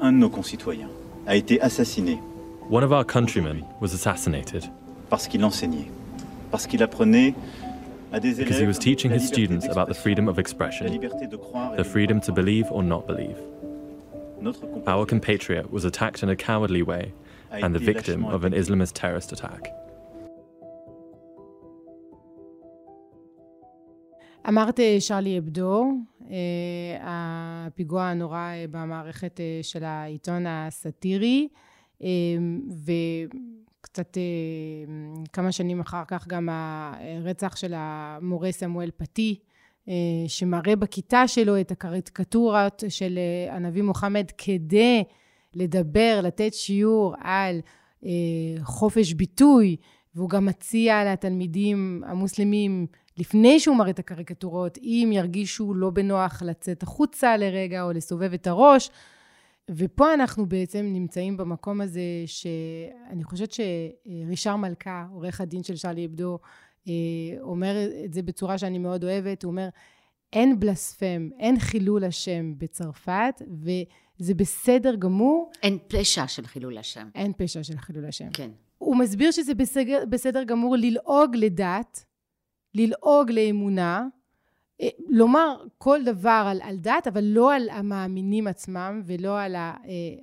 Un 0.00 0.12
de 0.12 0.18
nos 0.18 0.30
concitoyens 0.30 0.90
a 1.26 1.36
été 1.36 1.60
assassiné. 1.60 2.20
One 2.68 2.82
of 2.82 2.92
our 2.92 3.04
countrymen 3.04 3.64
was 3.80 3.94
assassinated. 3.94 4.68
Parce 5.10 5.28
qu'il 5.28 5.44
enseignait. 5.44 5.90
Parce 6.50 6.66
qu'il 6.66 6.82
apprenait 6.82 7.34
because 8.11 8.59
he 8.59 8.67
was 8.67 8.79
teaching 8.79 9.11
his 9.11 9.27
students 9.27 9.65
about 9.67 9.87
the 9.87 9.93
freedom 9.93 10.27
of 10.27 10.37
expression, 10.37 10.85
the 11.77 11.89
freedom 11.93 12.21
to 12.21 12.31
believe 12.31 12.67
or 12.71 12.83
not 12.83 13.07
believe. 13.07 13.37
Our 14.87 15.05
compatriot 15.05 15.71
was 15.71 15.83
attacked 15.85 16.21
in 16.23 16.29
a 16.29 16.35
cowardly 16.35 16.83
way 16.83 17.13
and 17.51 17.73
the 17.73 17.79
victim 17.79 18.25
of 18.25 18.43
an 18.43 18.53
Islamist 18.53 18.93
terrorist 18.93 19.31
attack. 19.31 19.71
אמרת 24.49 24.79
שרלי 24.99 25.37
אבדו, 25.37 25.91
הפיגוע 27.01 28.03
הנורא 28.03 28.51
במערכת 28.71 29.39
של 29.61 29.83
העיתון 29.83 30.45
הסאטירי, 30.47 31.47
ו... 32.85 32.91
קצת 33.92 34.16
כמה 35.32 35.52
שנים 35.52 35.80
אחר 35.80 36.02
כך 36.08 36.26
גם 36.28 36.48
הרצח 36.52 37.56
של 37.56 37.74
המורה 37.76 38.52
סמואל 38.52 38.90
פתי, 38.96 39.38
שמראה 40.26 40.76
בכיתה 40.76 41.28
שלו 41.28 41.60
את 41.60 41.70
הקריקטורות 41.70 42.84
של 42.88 43.18
הנביא 43.50 43.82
מוחמד 43.82 44.24
כדי 44.38 45.04
לדבר, 45.54 46.20
לתת 46.22 46.54
שיעור 46.54 47.14
על 47.20 47.60
חופש 48.62 49.12
ביטוי, 49.12 49.76
והוא 50.14 50.30
גם 50.30 50.46
מציע 50.46 51.12
לתלמידים 51.12 52.02
המוסלמים, 52.06 52.86
לפני 53.18 53.60
שהוא 53.60 53.76
מראה 53.76 53.90
את 53.90 53.98
הקריקטורות, 53.98 54.78
אם 54.78 55.10
ירגישו 55.12 55.74
לא 55.74 55.90
בנוח 55.90 56.42
לצאת 56.42 56.82
החוצה 56.82 57.36
לרגע 57.36 57.82
או 57.82 57.92
לסובב 57.92 58.32
את 58.32 58.46
הראש. 58.46 58.90
ופה 59.70 60.14
אנחנו 60.14 60.46
בעצם 60.46 60.90
נמצאים 60.92 61.36
במקום 61.36 61.80
הזה 61.80 62.00
שאני 62.26 63.24
חושבת 63.24 63.52
שרישר 63.52 64.56
מלכה, 64.56 65.06
עורך 65.12 65.40
הדין 65.40 65.62
של 65.62 65.76
שרלי 65.76 66.06
אבדו, 66.06 66.38
אה, 66.88 66.92
אומר 67.40 67.76
את 68.04 68.12
זה 68.12 68.22
בצורה 68.22 68.58
שאני 68.58 68.78
מאוד 68.78 69.04
אוהבת, 69.04 69.42
הוא 69.42 69.50
אומר, 69.50 69.68
אין 70.32 70.60
בלספם, 70.60 71.28
אין 71.38 71.58
חילול 71.58 72.04
השם 72.04 72.54
בצרפת, 72.58 73.42
וזה 73.62 74.34
בסדר 74.34 74.94
גמור. 74.94 75.50
אין 75.62 75.78
פשע 75.88 76.26
של 76.26 76.46
חילול 76.46 76.78
השם. 76.78 77.08
אין 77.14 77.32
פשע 77.36 77.62
של 77.62 77.78
חילול 77.78 78.04
השם. 78.04 78.30
כן. 78.32 78.50
הוא 78.78 78.96
מסביר 78.96 79.30
שזה 79.30 79.54
בסדר, 79.54 80.04
בסדר 80.10 80.44
גמור 80.44 80.76
ללעוג 80.76 81.36
לדת, 81.36 82.04
ללעוג 82.74 83.30
לאמונה, 83.30 84.06
לומר 85.08 85.56
כל 85.78 86.00
דבר 86.04 86.46
על, 86.50 86.60
על 86.62 86.76
דת, 86.76 87.06
אבל 87.06 87.24
לא 87.24 87.54
על 87.54 87.68
המאמינים 87.70 88.46
עצמם 88.46 89.02
ולא 89.06 89.40
על 89.40 89.56
אה, 89.56 89.74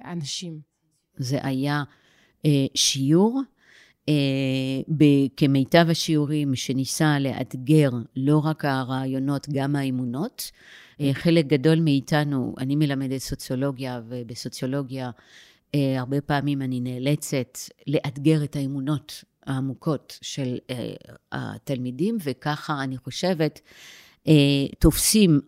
האנשים. 0.02 0.60
זה 1.18 1.40
היה 1.44 1.84
אה, 2.46 2.66
שיעור 2.76 3.42
אה, 4.10 4.14
כמיטב 5.38 5.86
השיעורים 5.90 6.56
שניסה 6.56 7.20
לאתגר 7.20 7.90
לא 8.16 8.42
רק 8.46 8.66
הרעיונות, 8.66 9.48
גם 9.52 9.76
האמונות. 9.76 10.52
אה, 11.02 11.10
חלק 11.14 11.46
גדול 11.46 11.80
מאיתנו, 11.80 12.56
אני 12.58 12.76
מלמדת 12.76 13.18
סוציולוגיה, 13.18 14.02
ובסוציולוגיה 14.08 15.12
אה, 15.76 16.00
הרבה 16.00 16.22
פעמים 16.22 16.62
אני 16.62 16.80
נאלצת 16.80 17.58
לאתגר 17.88 18.44
את 18.44 18.56
האמונות 18.56 19.24
העמוקות 19.46 20.20
של 20.22 20.58
אה, 20.70 20.94
התלמידים, 21.32 22.18
וככה 22.24 22.84
אני 22.84 22.98
חושבת, 22.98 23.62
אה, 23.66 23.72
תופסים 24.80 25.40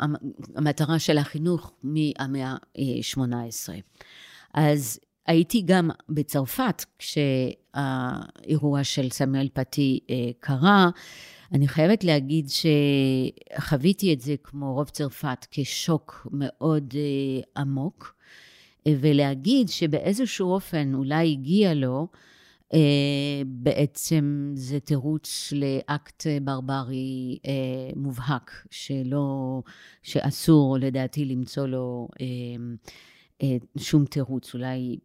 המטרה 0.55 0.99
של 0.99 1.17
החינוך 1.17 1.71
מהמאה 1.83 2.51
ה-18. 2.51 3.69
אז 4.53 4.99
הייתי 5.27 5.61
גם 5.61 5.89
בצרפת 6.09 6.85
כשהאירוע 6.99 8.83
של 8.83 9.09
סמואל 9.09 9.49
פתי 9.53 9.99
קרה. 10.39 10.89
אני 11.51 11.67
חייבת 11.67 12.03
להגיד 12.03 12.49
שחוויתי 13.57 14.13
את 14.13 14.21
זה 14.21 14.35
כמו 14.43 14.73
רוב 14.73 14.89
צרפת 14.89 15.45
כשוק 15.51 16.27
מאוד 16.31 16.93
עמוק. 17.57 18.17
ולהגיד 18.87 19.69
שבאיזשהו 19.69 20.51
אופן 20.51 20.93
אולי 20.93 21.31
הגיע 21.31 21.73
לו, 21.73 22.07
אה, 22.13 22.19
בעצם 23.45 24.51
זה 24.55 24.79
תירוץ 24.79 25.53
לאקט 25.55 26.27
ברברי 26.41 27.39
אה, 27.45 27.51
מובהק, 27.95 28.51
שלא, 28.71 29.61
שאסור 30.03 30.77
לדעתי 30.79 31.25
למצוא 31.25 31.67
לו 31.67 32.07
אה, 32.21 32.25
אה, 33.43 33.57
שום 33.77 34.05
תירוץ. 34.05 34.53
אולי 34.53 34.97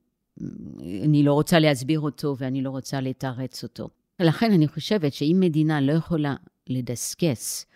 אני 1.05 1.23
לא 1.23 1.33
רוצה 1.33 1.59
להסביר 1.59 2.01
אותו 2.01 2.37
ואני 2.39 2.63
לא 2.63 2.71
רוצה 2.71 3.01
לתרץ 3.01 3.63
אותו. 3.63 3.89
לכן 4.21 4.53
אני 4.53 4.69
חושבת 4.69 5.13
שאם 5.13 5.37
מדינה 5.41 5.81
לא 5.81 5.93
יכולה 5.93 6.35
לדסקס 6.67 7.67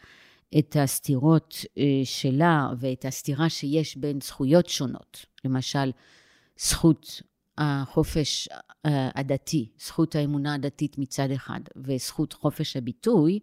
את 0.58 0.76
הסתירות 0.80 1.64
אה, 1.78 1.84
שלה 2.04 2.68
ואת 2.80 3.04
הסתירה 3.04 3.48
שיש 3.48 3.96
בין 3.96 4.20
זכויות 4.20 4.68
שונות, 4.68 5.26
למשל, 5.44 5.90
זכות 6.58 7.22
החופש 7.58 8.48
אה, 8.48 8.58
הדתי, 8.90 9.68
זכות 9.78 10.14
האמונה 10.14 10.54
הדתית 10.54 10.98
מצד 10.98 11.30
אחד, 11.30 11.60
וזכות 11.76 12.32
חופש 12.32 12.76
הביטוי, 12.76 13.38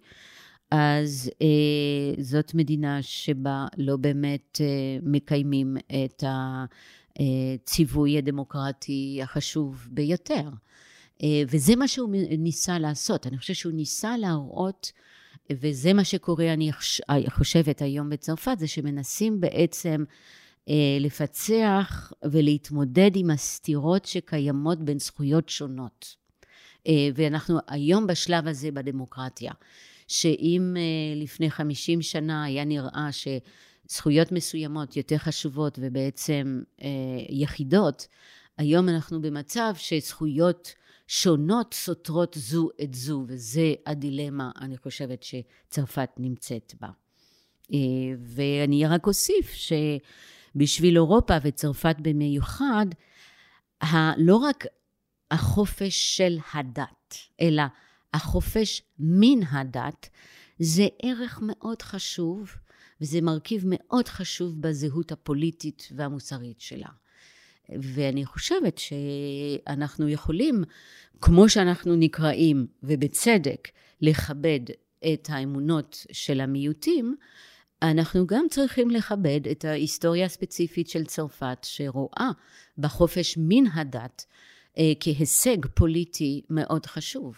אז 0.71 1.32
אה, 1.41 2.23
זאת 2.23 2.53
מדינה 2.53 3.01
שבה 3.01 3.65
לא 3.77 3.97
באמת 3.97 4.62
אה, 4.62 4.65
מקיימים 5.03 5.77
את 6.06 6.23
הציווי 7.19 8.17
הדמוקרטי 8.17 9.19
החשוב 9.23 9.88
ביותר. 9.91 10.49
אה, 11.23 11.41
וזה 11.47 11.75
מה 11.75 11.88
שהוא 11.88 12.10
ניסה 12.38 12.79
לעשות. 12.79 13.27
אני 13.27 13.38
חושבת 13.38 13.56
שהוא 13.56 13.73
ניסה 13.73 14.17
להראות 14.17 14.91
וזה 15.51 15.93
מה 15.93 16.03
שקורה, 16.03 16.53
אני 16.53 16.71
חושבת 17.29 17.82
היום 17.82 18.10
בצרפת, 18.10 18.56
זה 18.60 18.67
שמנסים 18.67 19.41
בעצם 19.41 20.03
אה, 20.10 20.15
לפצח 20.99 22.12
ולהתמודד 22.23 23.12
עם 23.15 23.30
הסתירות 23.30 24.06
שקיימות 24.06 24.80
בין 24.80 24.99
זכויות 24.99 25.49
שונות. 25.49 26.15
אה, 26.88 27.10
ואנחנו 27.15 27.60
היום 27.67 28.08
בשלב 28.08 28.47
הזה 28.47 28.71
בדמוקרטיה, 28.71 29.52
שאם 30.08 30.78
אה, 30.78 31.21
לפני 31.21 31.49
50 31.52 32.02
שנה 32.02 32.43
היה 32.43 32.65
נראה 32.65 33.10
שזכויות 33.12 34.32
מסוימות 34.32 34.97
יותר 34.97 35.17
חשובות 35.17 35.80
ובעצם 35.82 36.62
אה, 36.82 36.88
יחידות, 37.30 38.08
היום 38.58 38.89
אנחנו 38.89 39.21
במצב 39.21 39.73
שזכויות 39.78 40.73
שונות 41.08 41.73
סותרות 41.73 42.36
זו 42.39 42.69
את 42.84 42.93
זו, 42.93 43.26
וזה 43.28 43.73
הדילמה, 43.86 44.52
אני 44.62 44.78
חושבת, 44.78 45.23
שצרפת 45.23 46.10
נמצאת 46.17 46.73
בה. 46.82 46.88
אה, 47.73 47.78
ואני 48.19 48.86
רק 48.88 49.08
אוסיף 49.08 49.54
שבשביל 50.54 50.96
אירופה 50.96 51.34
וצרפת 51.44 51.96
במיוחד, 52.02 52.86
לא 54.18 54.36
רק 54.36 54.66
החופש 55.32 56.18
של 56.18 56.38
הדת, 56.54 57.18
אלא 57.42 57.63
החופש 58.13 58.82
מן 59.00 59.44
הדת, 59.52 60.10
זה 60.60 60.88
ערך 61.02 61.39
מאוד 61.42 61.82
חשוב, 61.82 62.52
וזה 63.02 63.22
מרכיב 63.22 63.63
מאוד 63.66 64.08
חשוב 64.08 64.62
בזהות 64.62 65.12
הפוליטית 65.12 65.89
והמוסרית 65.96 66.62
שלה. 66.62 66.89
ואני 67.70 68.26
חושבת 68.26 68.78
שאנחנו 68.78 70.10
יכולים, 70.10 70.63
כמו 71.22 71.50
שאנחנו 71.50 71.96
נקראים, 71.96 72.68
ובצדק, 72.84 73.68
לכבד 74.02 74.60
את 75.13 75.30
האמונות 75.32 76.06
של 76.12 76.42
המיעוטים, 76.42 77.16
אנחנו 77.84 78.28
גם 78.28 78.46
צריכים 78.50 78.89
לכבד 78.89 79.48
את 79.52 79.65
ההיסטוריה 79.65 80.26
הספציפית 80.26 80.89
של 80.89 81.06
צרפת, 81.06 81.58
שרואה 81.62 82.30
בחופש 82.78 83.38
מן 83.38 83.67
הדת 83.74 84.26
אה, 84.78 84.91
כהישג 85.00 85.65
פוליטי 85.76 86.41
מאוד 86.50 86.86
חשוב. 86.86 87.36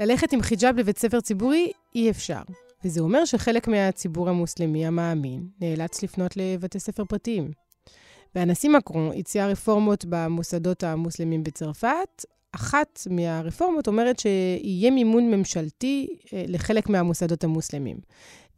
ללכת 0.00 0.32
עם 0.32 0.42
חיג'אב 0.42 0.76
לבית 0.76 0.98
ספר 0.98 1.20
ציבורי 1.20 1.72
אי 1.94 2.10
אפשר. 2.10 2.40
וזה 2.84 3.00
אומר 3.00 3.24
שחלק 3.24 3.68
מהציבור 3.68 4.28
המוסלמי 4.28 4.86
המאמין 4.86 5.48
נאלץ 5.60 6.02
לפנות 6.02 6.36
לבתי 6.36 6.80
ספר 6.80 7.04
פרטיים. 7.04 7.50
והנשיא 8.34 8.70
מקרון 8.70 9.12
הציע 9.18 9.46
רפורמות 9.46 10.04
במוסדות 10.08 10.82
המוסלמים 10.82 11.42
בצרפת. 11.42 12.24
אחת 12.56 13.00
מהרפורמות 13.10 13.86
אומרת 13.86 14.18
שיהיה 14.18 14.90
מימון 14.90 15.30
ממשלתי 15.30 16.16
אה, 16.32 16.44
לחלק 16.48 16.88
מהמוסדות 16.88 17.44
המוסלמים. 17.44 17.96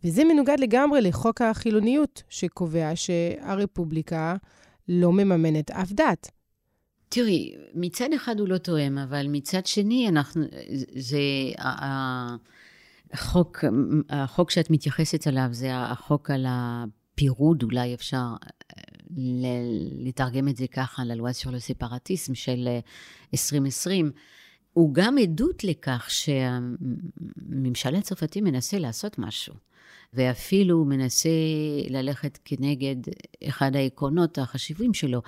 וזה 0.04 0.24
מנוגד 0.24 0.56
לגמרי 0.61 1.00
לחוק 1.00 1.42
החילוניות, 1.42 2.22
שקובע 2.28 2.90
שהרפובליקה 2.94 4.37
לא 4.88 5.12
מממנת 5.12 5.70
אף 5.70 5.92
דת. 5.92 6.30
תראי, 7.08 7.54
מצד 7.74 8.08
אחד 8.16 8.40
הוא 8.40 8.48
לא 8.48 8.58
תואם, 8.58 8.98
אבל 8.98 9.26
מצד 9.28 9.66
שני, 9.66 10.08
אנחנו, 10.08 10.42
זה, 10.96 11.18
החוק, 13.12 13.64
החוק 14.11 14.50
שאת 14.50 14.70
מתייחסת 14.70 15.26
אליו 15.26 15.48
זה 15.50 15.76
החוק 15.76 16.30
על 16.30 16.46
הפירוד, 16.48 17.62
אולי 17.62 17.94
אפשר 17.94 18.26
לתרגם 20.00 20.48
את 20.48 20.56
זה 20.56 20.66
ככה, 20.66 21.04
ללואז 21.04 21.36
של 21.36 21.54
הספרטיסם 21.54 22.34
של 22.34 22.68
2020. 23.34 24.10
הוא 24.72 24.94
גם 24.94 25.18
עדות 25.18 25.64
לכך 25.64 26.06
שהממשל 26.10 27.94
הצרפתי 27.94 28.40
מנסה 28.40 28.78
לעשות 28.78 29.18
משהו, 29.18 29.54
ואפילו 30.14 30.84
מנסה 30.84 31.28
ללכת 31.88 32.38
כנגד 32.44 32.96
אחד 33.48 33.76
העקרונות 33.76 34.38
החשיבים 34.38 34.94
שלו. 34.94 35.22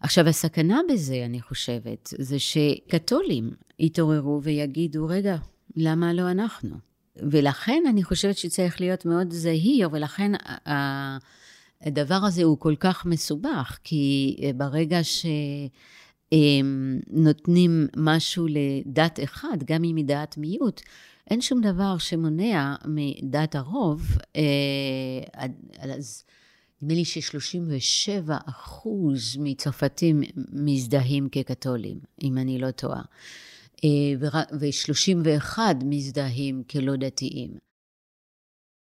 עכשיו, 0.00 0.28
הסכנה 0.28 0.80
בזה, 0.92 1.22
אני 1.24 1.40
חושבת, 1.40 2.14
זה 2.18 2.38
שקתולים 2.38 3.50
יתעוררו 3.78 4.40
ויגידו, 4.42 5.06
רגע, 5.06 5.36
למה 5.76 6.12
לא 6.12 6.30
אנחנו? 6.30 6.76
ולכן 7.16 7.82
אני 7.88 8.04
חושבת 8.04 8.36
שצריך 8.36 8.80
להיות 8.80 9.06
מאוד 9.06 9.32
זהיר, 9.32 9.88
ולכן 9.92 10.32
הדבר 11.86 12.14
הזה 12.14 12.42
הוא 12.42 12.58
כל 12.58 12.74
כך 12.80 13.06
מסובך, 13.06 13.78
כי 13.84 14.36
ברגע 14.56 15.00
שנותנים 16.32 17.86
משהו 17.96 18.46
לדת 18.48 19.20
אחד, 19.24 19.56
גם 19.64 19.84
אם 19.84 19.96
היא 19.96 20.04
דעת 20.04 20.38
מיעוט, 20.38 20.80
אין 21.30 21.40
שום 21.40 21.60
דבר 21.60 21.98
שמונע 21.98 22.74
מדעת 22.84 23.54
הרוב, 23.54 24.02
אז 25.78 26.24
נדמה 26.82 26.94
לי 26.94 27.04
ש-37 27.04 28.30
אחוז 28.46 29.36
מצרפתים 29.40 30.22
מזדהים 30.52 31.28
כקתולים, 31.32 31.98
אם 32.22 32.38
אני 32.38 32.58
לא 32.58 32.70
טועה. 32.70 33.02
ו-31 34.20 35.58
מזדהים 35.84 36.62
כלא 36.70 36.96
דתיים. 36.96 37.65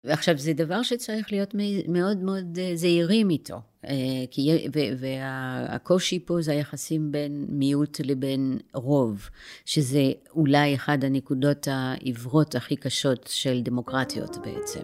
ועכשיו, 0.03 0.37
זה 0.37 0.53
דבר 0.53 0.81
שצריך 0.81 1.31
להיות 1.31 1.55
מאוד 1.87 2.17
מאוד 2.17 2.59
אה, 2.61 2.71
זהירים 2.75 3.29
איתו. 3.29 3.55
אה, 3.85 3.93
כי, 4.31 4.67
והקושי 4.99 6.25
פה 6.25 6.41
זה 6.41 6.51
היחסים 6.51 7.11
בין 7.11 7.45
מיעוט 7.49 7.99
לבין 8.03 8.57
רוב, 8.73 9.29
שזה 9.65 10.01
אולי 10.35 10.75
אחד 10.75 11.03
הנקודות 11.03 11.67
העיוורות 11.71 12.55
הכי 12.55 12.75
קשות 12.75 13.29
של 13.31 13.61
דמוקרטיות 13.61 14.37
בעצם. 14.37 14.83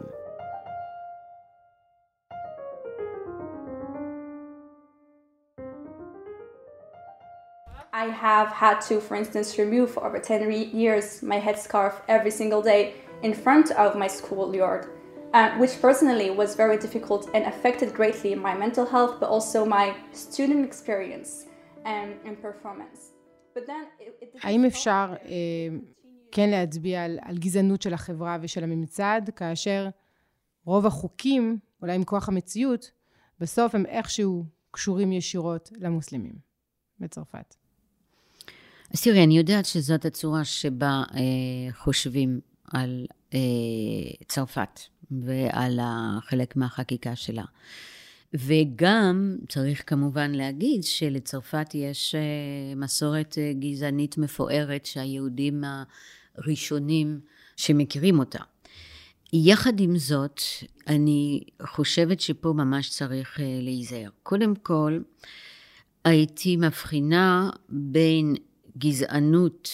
I 7.94 8.10
have 8.10 8.50
had 8.52 8.80
to, 8.90 9.02
for 9.02 9.16
instance, 9.16 9.58
remove 9.58 9.90
for 9.90 10.06
over 10.06 10.20
10 10.20 10.52
years 10.52 11.24
my 11.24 11.40
headscarf 11.40 11.94
every 12.08 12.30
single 12.30 12.62
day 12.62 12.94
in 13.24 13.34
front 13.34 13.72
of 13.72 13.96
my 13.96 14.08
schoolyard, 14.08 14.86
uh, 15.34 15.58
which 15.62 15.82
personally 15.82 16.30
was 16.32 16.56
very 16.56 16.78
difficult 16.78 17.30
and 17.34 17.46
affected 17.46 17.94
greatly 17.94 18.36
my 18.36 18.54
mental 18.54 18.86
health, 18.86 19.14
but 19.20 19.30
also 19.30 19.66
my 19.66 19.96
student 20.12 20.66
experience 20.66 21.46
and, 21.86 22.10
and 22.26 22.42
performance. 22.42 23.00
But 23.54 23.66
then 23.68 23.84
it, 24.00 24.24
it 24.24 24.40
האם 24.44 24.66
אפשר 24.66 25.14
uh, 25.24 25.28
כן 26.32 26.50
להצביע 26.50 27.04
על, 27.04 27.20
על 27.22 27.38
גזענות 27.38 27.82
של 27.82 27.94
החברה 27.94 28.38
ושל 28.42 28.64
הממצד, 28.64 29.22
כאשר 29.36 29.90
רוב 30.66 30.86
החוקים, 30.86 31.60
אולי 31.82 31.96
עם 31.96 32.04
כוח 32.04 32.30
המציאות, 32.30 32.92
בסוף 33.40 33.76
הם 33.76 33.86
איכשהו 33.86 34.46
קשורים 34.72 35.12
ישירות 35.12 35.72
למוסלמים 35.78 36.36
בצרפת? 37.00 37.56
אז 38.94 39.02
תראי, 39.02 39.24
אני 39.24 39.38
יודעת 39.38 39.66
שזאת 39.66 40.06
הצורה 40.06 40.46
שבה 40.46 41.04
אה, 41.14 41.74
חושבים 41.74 42.40
על 42.74 43.06
אה, 43.34 43.40
צרפת 44.28 44.80
ועל 45.12 45.80
חלק 46.22 46.56
מהחקיקה 46.56 47.16
שלה. 47.16 47.44
וגם 48.34 49.36
צריך 49.50 49.84
כמובן 49.88 50.32
להגיד 50.32 50.84
שלצרפת 50.84 51.76
יש 51.76 52.16
אה, 52.16 52.76
מסורת 52.76 53.38
אה, 53.38 53.52
גזענית 53.60 54.18
מפוארת 54.18 54.86
שהיהודים 54.86 55.64
הראשונים 56.38 57.20
שמכירים 57.58 58.20
אותה. 58.20 58.40
יחד 59.34 59.80
עם 59.80 59.98
זאת, 59.98 60.42
אני 60.88 61.44
חושבת 61.66 62.20
שפה 62.20 62.54
ממש 62.54 62.90
צריך 62.90 63.40
אה, 63.40 63.60
להיזהר. 63.62 64.10
קודם 64.24 64.56
כל, 64.56 65.00
הייתי 66.06 66.56
מבחינה 66.56 67.50
בין 67.70 68.36
גזענות 68.78 69.70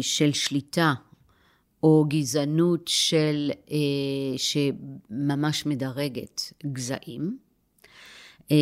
של 0.00 0.32
שליטה, 0.32 0.94
או 1.82 2.04
גזענות 2.08 2.88
של, 2.88 3.50
אה, 3.70 3.76
שממש 4.36 5.66
מדרגת 5.66 6.52
גזעים, 6.66 7.38
אה, 8.50 8.56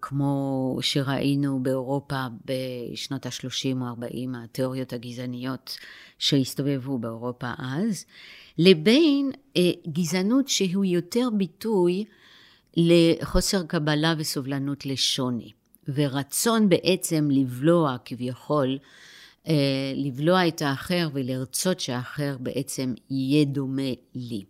כמו 0.00 0.78
שראינו 0.80 1.62
באירופה 1.62 2.26
בשנות 2.44 3.26
ה-30 3.26 3.80
או 3.80 3.86
40, 3.86 4.34
התיאוריות 4.34 4.92
הגזעניות 4.92 5.76
שהסתובבו 6.18 6.98
באירופה 6.98 7.52
אז, 7.58 8.04
לבין 8.58 9.30
אה, 9.56 9.70
גזענות 9.92 10.48
שהוא 10.48 10.84
יותר 10.84 11.28
ביטוי 11.36 12.04
לחוסר 12.76 13.62
קבלה 13.62 14.14
וסובלנות 14.18 14.86
לשוני. 14.86 15.52
ורצון 15.88 16.68
בעצם 16.68 17.28
לבלוע 17.30 17.96
כביכול, 18.04 18.78
לבלוע 19.94 20.48
את 20.48 20.62
האחר 20.62 21.08
ולרצות 21.12 21.80
שהאחר 21.80 22.36
בעצם 22.40 22.94
יהיה 23.10 23.44
דומה 23.44 23.92
לי. 24.14 24.44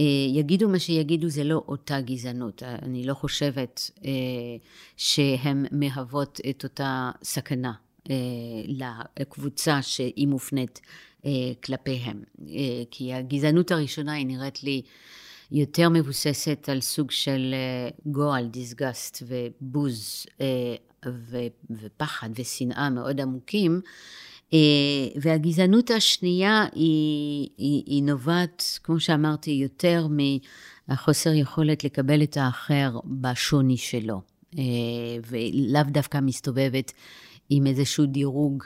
אה, 0.00 0.04
יגידו 0.34 0.68
מה 0.68 0.78
שיגידו, 0.78 1.28
זה 1.28 1.44
לא 1.44 1.62
אותה 1.68 2.00
גזענות. 2.00 2.62
אני 2.62 3.06
לא 3.06 3.14
חושבת 3.14 3.90
אה, 4.04 4.10
שהן 4.96 5.66
מהוות 5.70 6.40
את 6.50 6.64
אותה 6.64 7.10
סכנה 7.22 7.72
לקבוצה 8.66 9.82
שהיא 9.82 10.26
מופנית 10.26 10.80
כלפיהם. 11.64 12.22
כי 12.90 13.12
הגזענות 13.12 13.70
הראשונה 13.70 14.12
היא 14.12 14.26
נראית 14.26 14.62
לי 14.62 14.82
יותר 15.52 15.88
מבוססת 15.88 16.68
על 16.68 16.80
סוג 16.80 17.10
של 17.10 17.54
אה, 17.54 17.88
גועל, 18.06 18.46
דיסגסט 18.46 19.22
ובוז 19.26 20.26
אה, 21.06 21.46
ופחד 21.70 22.30
ושנאה 22.34 22.90
מאוד 22.90 23.20
עמוקים. 23.20 23.80
אה, 24.52 24.58
והגזענות 25.20 25.90
השנייה 25.90 26.64
היא, 26.74 27.48
היא, 27.58 27.82
היא 27.86 28.02
נובעת, 28.02 28.78
כמו 28.82 29.00
שאמרתי, 29.00 29.50
יותר 29.50 30.06
מהחוסר 30.88 31.32
יכולת 31.32 31.84
לקבל 31.84 32.22
את 32.22 32.36
האחר 32.36 32.98
בשוני 33.04 33.76
שלו, 33.76 34.20
ולאו 35.28 35.82
דווקא 35.88 36.18
מסתובבת 36.22 36.92
עם 37.50 37.66
איזשהו 37.66 38.06
דירוג 38.06 38.62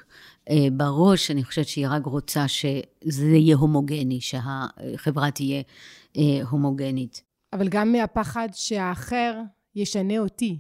בראש, 0.73 1.31
אני 1.31 1.45
חושבת 1.45 1.69
שהיא 1.69 1.87
רק 1.89 2.07
רוצה 2.07 2.49
שזה 2.49 3.27
יהיה 3.27 3.57
הומוגני, 3.57 4.21
שהחברה 4.21 5.31
תהיה 5.31 5.63
אה, 6.17 6.23
הומוגנית. 6.51 7.23
אבל 7.53 7.69
גם 7.69 7.93
מהפחד 7.93 8.49
שהאחר 8.53 9.41
ישנה 9.75 10.19
אותי. 10.19 10.59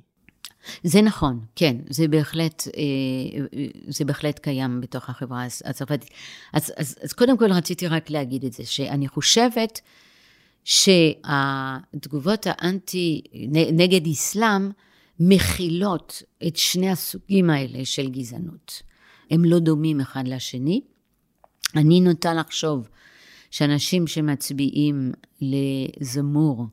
זה 0.83 1.03
נכון, 1.03 1.40
כן, 1.57 1.77
זה 1.90 2.09
בהחלט, 2.09 2.68
אה, 2.77 3.44
זה 3.88 4.05
בהחלט 4.05 4.38
קיים 4.38 4.81
בתוך 4.81 5.11
החברה 5.11 5.44
הצרפתית. 5.64 6.11
אז, 6.53 6.73
אז, 6.77 6.99
אז 7.03 7.12
קודם 7.12 7.38
כל 7.38 7.53
רציתי 7.53 7.87
רק 7.87 8.11
להגיד 8.11 8.44
את 8.44 8.53
זה, 8.53 8.66
שאני 8.66 9.09
חושבת 9.09 9.81
שהתגובות 10.64 12.46
האנטי, 12.46 13.23
נגד 13.73 14.07
אסלאם, 14.07 14.70
מכילות 15.20 16.23
את 16.46 16.57
שני 16.57 16.90
הסוגים 16.90 17.51
האלה 17.51 17.85
של 17.85 18.11
גזענות. 18.11 18.83
הם 19.31 19.44
לא 19.44 19.59
דומים 19.59 20.01
אחד 20.01 20.29
לשני. 20.29 20.81
אני 21.77 22.01
נוטה 22.01 22.35
לחשוב 22.35 22.88
שאנשים 23.51 24.07
שמצביעים 24.07 25.12
לזמור 25.40 26.66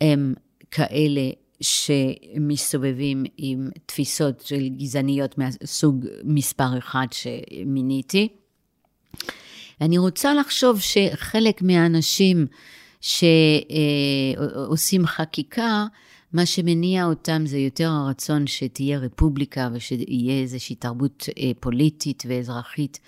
הם 0.00 0.34
כאלה 0.70 1.30
שמסתובבים 1.60 3.24
עם 3.36 3.70
תפיסות 3.86 4.40
של 4.40 4.68
גזעניות 4.68 5.38
מהסוג 5.38 6.06
מספר 6.24 6.78
אחד 6.78 7.06
שמיניתי. 7.12 8.28
אני 9.80 9.98
רוצה 9.98 10.34
לחשוב 10.34 10.80
שחלק 10.80 11.62
מהאנשים 11.62 12.46
שעושים 13.00 15.06
חקיקה, 15.06 15.86
מה 16.32 16.46
שמניע 16.46 17.04
אותם 17.04 17.42
זה 17.46 17.58
יותר 17.58 17.88
הרצון 17.88 18.46
שתהיה 18.46 18.98
רפובליקה 18.98 19.68
ושיהיה 19.72 20.42
איזושהי 20.42 20.76
תרבות 20.76 21.28
אה, 21.38 21.50
פוליטית 21.60 22.22
ואזרחית 22.28 23.00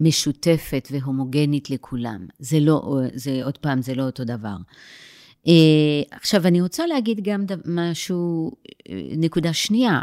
משותפת 0.00 0.88
והומוגנית 0.90 1.70
לכולם. 1.70 2.26
זה 2.38 2.60
לא, 2.60 2.98
זה 3.14 3.40
עוד 3.44 3.58
פעם, 3.58 3.82
זה 3.82 3.94
לא 3.94 4.02
אותו 4.02 4.24
דבר. 4.24 4.56
Uh, 5.44 5.48
עכשיו, 6.10 6.46
אני 6.46 6.60
רוצה 6.60 6.86
להגיד 6.86 7.20
גם 7.22 7.44
משהו, 7.64 8.52
אה, 8.88 8.94
נקודה 9.16 9.52
שנייה, 9.52 10.00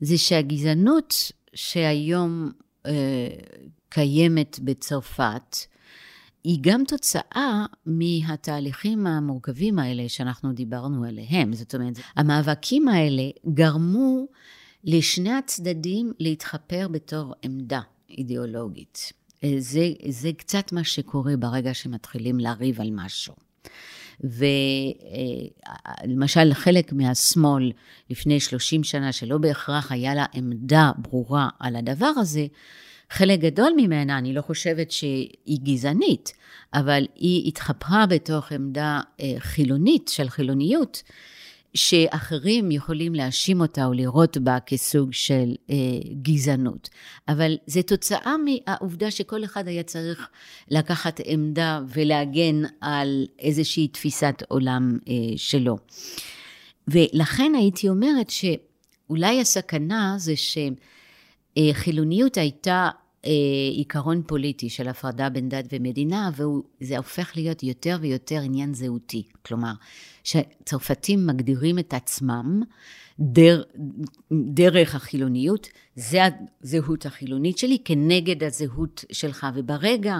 זה 0.00 0.18
שהגזענות 0.18 1.14
שהיום 1.54 2.50
uh, 2.86 2.90
קיימת 3.88 4.58
בצרפת, 4.62 5.56
היא 6.44 6.58
גם 6.60 6.82
תוצאה 6.88 7.66
מהתהליכים 7.86 9.06
המורכבים 9.06 9.78
האלה 9.78 10.08
שאנחנו 10.08 10.52
דיברנו 10.52 11.04
עליהם. 11.04 11.52
זאת 11.52 11.74
אומרת, 11.74 11.94
המאבקים 12.16 12.88
האלה 12.88 13.22
גרמו 13.54 14.26
לשני 14.84 15.32
הצדדים 15.32 16.12
להתחפר 16.18 16.88
בתור 16.88 17.34
עמדה 17.42 17.80
אידיאולוגית. 18.10 19.12
זה, 19.58 19.92
זה 20.08 20.30
קצת 20.36 20.72
מה 20.72 20.84
שקורה 20.84 21.36
ברגע 21.36 21.74
שמתחילים 21.74 22.40
לריב 22.40 22.80
על 22.80 22.90
משהו. 22.92 23.34
ולמשל, 26.04 26.54
חלק 26.54 26.92
מהשמאל 26.92 27.72
לפני 28.10 28.40
30 28.40 28.84
שנה, 28.84 29.12
שלא 29.12 29.38
בהכרח 29.38 29.92
היה 29.92 30.14
לה 30.14 30.24
עמדה 30.32 30.90
ברורה 30.98 31.48
על 31.60 31.76
הדבר 31.76 32.12
הזה, 32.16 32.46
חלק 33.10 33.40
גדול 33.40 33.72
ממנה, 33.76 34.18
אני 34.18 34.32
לא 34.32 34.42
חושבת 34.42 34.90
שהיא 34.90 35.58
גזענית, 35.62 36.32
אבל 36.74 37.06
היא 37.16 37.48
התחפרה 37.48 38.06
בתוך 38.06 38.52
עמדה 38.52 39.00
אה, 39.20 39.34
חילונית 39.38 40.08
של 40.08 40.28
חילוניות, 40.28 41.02
שאחרים 41.74 42.70
יכולים 42.70 43.14
להאשים 43.14 43.60
אותה 43.60 43.84
או 43.84 43.92
לראות 43.92 44.38
בה 44.38 44.58
כסוג 44.66 45.12
של 45.12 45.54
אה, 45.70 45.76
גזענות. 46.22 46.88
אבל 47.28 47.56
זה 47.66 47.82
תוצאה 47.82 48.34
מהעובדה 48.38 49.10
שכל 49.10 49.44
אחד 49.44 49.68
היה 49.68 49.82
צריך 49.82 50.28
לקחת 50.68 51.20
עמדה 51.24 51.80
ולהגן 51.88 52.62
על 52.80 53.26
איזושהי 53.38 53.88
תפיסת 53.88 54.42
עולם 54.48 54.98
אה, 55.08 55.14
שלו. 55.36 55.78
ולכן 56.88 57.52
הייתי 57.56 57.88
אומרת 57.88 58.30
שאולי 58.30 59.40
הסכנה 59.40 60.14
זה 60.18 60.34
שחילוניות 61.56 62.36
הייתה 62.36 62.90
אה, 63.24 63.30
עיקרון 63.72 64.22
פוליטי 64.26 64.68
של 64.68 64.88
הפרדה 64.88 65.28
בין 65.28 65.48
דת 65.48 65.64
ומדינה, 65.72 66.30
וזה 66.36 66.96
הופך 66.96 67.32
להיות 67.36 67.62
יותר 67.62 67.98
ויותר 68.00 68.40
עניין 68.40 68.74
זהותי. 68.74 69.22
כלומר, 69.42 69.72
שצרפתים 70.24 71.26
מגדירים 71.26 71.78
את 71.78 71.94
עצמם 71.94 72.62
דר, 73.18 73.62
דרך 74.32 74.94
החילוניות, 74.94 75.68
זה 75.96 76.18
הזהות 76.62 77.06
החילונית 77.06 77.58
שלי 77.58 77.78
כנגד 77.84 78.44
הזהות 78.44 79.04
שלך. 79.12 79.46
וברגע 79.54 80.18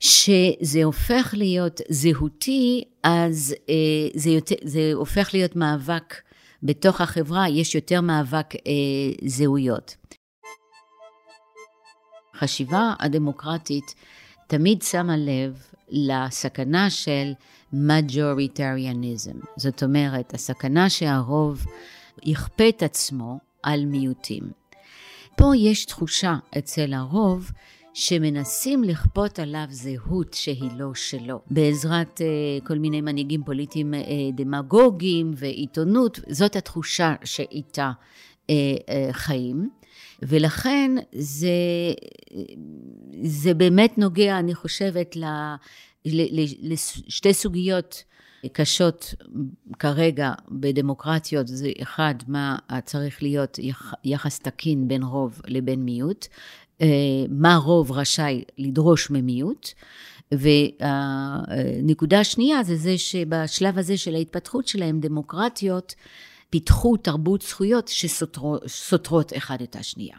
שזה 0.00 0.84
הופך 0.84 1.34
להיות 1.36 1.80
זהותי, 1.88 2.84
אז 3.02 3.54
אה, 3.68 3.74
זה, 4.14 4.30
יותר, 4.30 4.54
זה 4.62 4.90
הופך 4.94 5.30
להיות 5.32 5.56
מאבק 5.56 6.14
בתוך 6.62 7.00
החברה, 7.00 7.48
יש 7.48 7.74
יותר 7.74 8.00
מאבק 8.00 8.54
אה, 8.54 8.70
זהויות. 9.24 9.96
החשיבה 12.34 12.94
הדמוקרטית 13.00 13.94
תמיד 14.46 14.82
שמה 14.82 15.16
לב 15.16 15.62
לסכנה 15.88 16.90
של 16.90 17.32
majorитarianism. 17.72 19.46
זאת 19.56 19.82
אומרת, 19.82 20.34
הסכנה 20.34 20.90
שהרוב 20.90 21.66
יכפה 22.22 22.68
את 22.68 22.82
עצמו 22.82 23.38
על 23.62 23.86
מיעוטים. 23.86 24.42
פה 25.36 25.56
יש 25.56 25.84
תחושה 25.84 26.36
אצל 26.58 26.92
הרוב 26.92 27.50
שמנסים 27.94 28.84
לכפות 28.84 29.38
עליו 29.38 29.64
זהות 29.70 30.34
שהיא 30.34 30.70
לא 30.76 30.94
שלו, 30.94 31.40
בעזרת 31.50 32.20
uh, 32.20 32.66
כל 32.66 32.78
מיני 32.78 33.00
מנהיגים 33.00 33.44
פוליטיים 33.44 33.94
uh, 33.94 33.96
דמגוגיים 34.34 35.30
ועיתונות, 35.36 36.20
זאת 36.28 36.56
התחושה 36.56 37.14
שאיתה 37.24 37.92
uh, 38.42 38.50
uh, 38.50 39.12
חיים. 39.12 39.70
ולכן 40.24 40.90
זה, 41.12 41.48
זה 43.22 43.54
באמת 43.54 43.98
נוגע, 43.98 44.38
אני 44.38 44.54
חושבת, 44.54 45.16
ל, 45.16 45.24
ל, 46.06 46.44
לשתי 46.72 47.34
סוגיות 47.34 48.04
קשות 48.52 49.14
כרגע 49.78 50.32
בדמוקרטיות, 50.48 51.48
זה 51.48 51.70
אחד, 51.82 52.14
מה 52.28 52.56
צריך 52.84 53.22
להיות 53.22 53.58
יחס 54.04 54.38
תקין 54.38 54.88
בין 54.88 55.02
רוב 55.02 55.40
לבין 55.46 55.84
מיעוט, 55.84 56.26
אה, 56.80 56.86
מה 57.28 57.56
רוב 57.56 57.92
רשאי 57.92 58.42
לדרוש 58.58 59.10
ממיעוט, 59.10 59.68
והנקודה 60.32 62.20
השנייה 62.20 62.62
זה 62.62 62.76
זה 62.76 62.98
שבשלב 62.98 63.78
הזה 63.78 63.96
של 63.96 64.14
ההתפתחות 64.14 64.68
שלהם, 64.68 65.00
דמוקרטיות, 65.00 65.94
פיתחו 66.54 66.96
תרבות 66.96 67.42
זכויות 67.42 67.88
שסותרות 67.88 69.32
אחד 69.36 69.62
את 69.62 69.76
השנייה. 69.76 70.16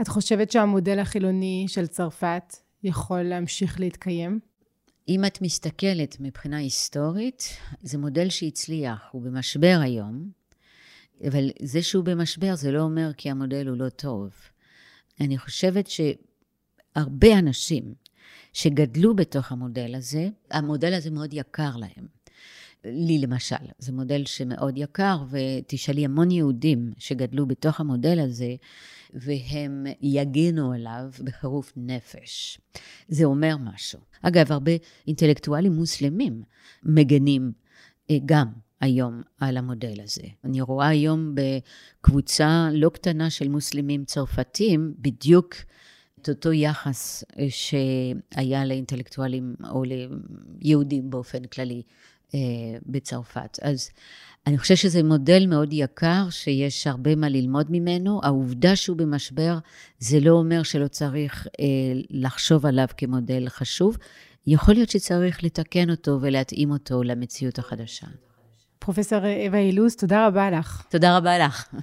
את 0.00 0.08
חושבת 0.08 0.50
שהמודל 0.50 0.98
החילוני 0.98 1.64
של 1.68 1.86
צרפת 1.86 2.56
יכול 2.82 3.22
להמשיך 3.22 3.80
להתקיים? 3.80 4.40
אם 5.08 5.24
את 5.24 5.42
מסתכלת 5.42 6.16
מבחינה 6.20 6.56
היסטורית, 6.56 7.56
זה 7.82 7.98
מודל 7.98 8.28
שהצליח, 8.28 9.08
הוא 9.12 9.22
במשבר 9.22 9.78
היום, 9.82 10.30
אבל 11.28 11.50
זה 11.62 11.82
שהוא 11.82 12.04
במשבר 12.04 12.56
זה 12.56 12.72
לא 12.72 12.82
אומר 12.82 13.10
כי 13.16 13.30
המודל 13.30 13.68
הוא 13.68 13.76
לא 13.76 13.88
טוב. 13.88 14.30
אני 15.20 15.38
חושבת 15.38 15.88
שהרבה 15.88 17.38
אנשים 17.38 17.94
שגדלו 18.52 19.16
בתוך 19.16 19.52
המודל 19.52 19.94
הזה, 19.94 20.28
המודל 20.50 20.94
הזה 20.94 21.10
מאוד 21.10 21.30
יקר 21.32 21.76
להם. 21.76 22.17
לי 22.84 23.18
למשל, 23.18 23.56
זה 23.78 23.92
מודל 23.92 24.24
שמאוד 24.24 24.78
יקר, 24.78 25.18
ותשאלי 25.30 26.04
המון 26.04 26.30
יהודים 26.30 26.92
שגדלו 26.98 27.46
בתוך 27.46 27.80
המודל 27.80 28.20
הזה, 28.20 28.54
והם 29.14 29.86
יגנו 30.00 30.72
עליו 30.72 31.10
בחירוף 31.24 31.72
נפש. 31.76 32.60
זה 33.08 33.24
אומר 33.24 33.56
משהו. 33.56 33.98
אגב, 34.22 34.52
הרבה 34.52 34.72
אינטלקטואלים 35.06 35.72
מוסלמים 35.72 36.42
מגנים 36.82 37.52
אה, 38.10 38.16
גם 38.26 38.48
היום 38.80 39.22
על 39.40 39.56
המודל 39.56 40.00
הזה. 40.00 40.22
אני 40.44 40.60
רואה 40.60 40.88
היום 40.88 41.34
בקבוצה 41.34 42.68
לא 42.72 42.88
קטנה 42.88 43.30
של 43.30 43.48
מוסלמים 43.48 44.04
צרפתים, 44.04 44.94
בדיוק 44.98 45.54
את 46.22 46.28
אותו 46.28 46.52
יחס 46.52 47.24
אה, 47.38 47.46
שהיה 47.50 48.64
לאינטלקטואלים 48.64 49.54
או 49.70 49.82
ליהודים 49.84 51.10
באופן 51.10 51.44
כללי 51.44 51.82
בצרפת. 52.86 53.58
אז 53.62 53.90
אני 54.46 54.58
חושבת 54.58 54.78
שזה 54.78 55.02
מודל 55.02 55.46
מאוד 55.46 55.68
יקר, 55.72 56.26
שיש 56.30 56.86
הרבה 56.86 57.16
מה 57.16 57.28
ללמוד 57.28 57.66
ממנו. 57.70 58.20
העובדה 58.22 58.76
שהוא 58.76 58.96
במשבר, 58.96 59.58
זה 59.98 60.20
לא 60.20 60.30
אומר 60.30 60.62
שלא 60.62 60.88
צריך 60.88 61.46
אה, 61.60 61.64
לחשוב 62.10 62.66
עליו 62.66 62.86
כמודל 62.96 63.48
חשוב. 63.48 63.96
יכול 64.46 64.74
להיות 64.74 64.90
שצריך 64.90 65.44
לתקן 65.44 65.90
אותו 65.90 66.18
ולהתאים 66.20 66.70
אותו 66.70 67.02
למציאות 67.02 67.58
החדשה. 67.58 68.06
פרופסור 68.78 69.18
אווה 69.18 69.58
אילוז, 69.58 69.96
תודה 69.96 70.26
רבה 70.26 70.50
לך. 70.50 70.86
תודה 70.90 71.16
רבה 71.16 71.38
לך. 71.38 71.74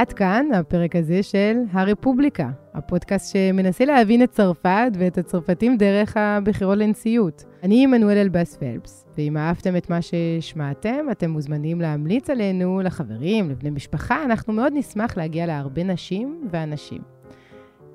עד 0.00 0.12
כאן 0.12 0.46
הפרק 0.54 0.96
הזה 0.96 1.22
של 1.22 1.56
הרפובליקה, 1.72 2.50
הפודקאסט 2.74 3.32
שמנסה 3.32 3.84
להבין 3.84 4.22
את 4.22 4.30
צרפת 4.30 4.90
ואת 4.98 5.18
הצרפתים 5.18 5.76
דרך 5.76 6.16
הבחירות 6.16 6.78
לנשיאות. 6.78 7.44
אני 7.62 7.84
עמנואל 7.84 8.16
אלבאס 8.16 8.56
פלפס, 8.56 9.06
ואם 9.18 9.36
אהבתם 9.36 9.76
את 9.76 9.90
מה 9.90 9.98
ששמעתם, 10.02 11.06
אתם 11.10 11.30
מוזמנים 11.30 11.80
להמליץ 11.80 12.30
עלינו 12.30 12.80
לחברים, 12.80 13.50
לבני 13.50 13.70
משפחה, 13.70 14.24
אנחנו 14.24 14.52
מאוד 14.52 14.72
נשמח 14.76 15.16
להגיע 15.16 15.46
להרבה 15.46 15.84
נשים 15.84 16.48
ואנשים. 16.50 17.02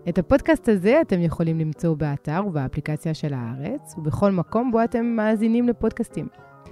את 0.10 0.18
הפודקאסט 0.18 0.70
הזה 0.70 1.02
אתם 1.02 1.22
יכולים 1.22 1.60
למצוא 1.60 1.96
באתר 1.96 2.42
ובאפליקציה 2.48 3.14
של 3.14 3.34
הארץ, 3.34 3.96
ובכל 3.98 4.32
מקום 4.32 4.72
בו 4.72 4.84
אתם 4.84 5.06
מאזינים 5.06 5.68
לפודקאסטים. 5.68 6.28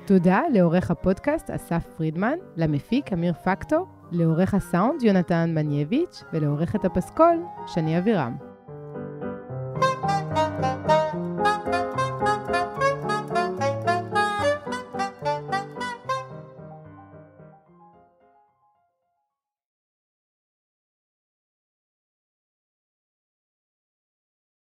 תודה 0.06 0.42
לעורך 0.54 0.92
הפודקאסט 0.92 1.50
אסף 1.50 1.86
פרידמן, 1.98 2.38
למפיק 2.58 3.14
אמיר 3.14 3.34
פקטור, 3.34 3.88
לעורך 4.14 4.54
הסאונד 4.54 5.04
יונתן 5.04 5.52
מנייביץ' 5.56 6.24
ולעורכת 6.34 6.86
הפסקול 6.86 7.44
שני 7.68 7.98
אבירם. 7.98 8.36
thank 10.06 10.78
you 10.78 10.83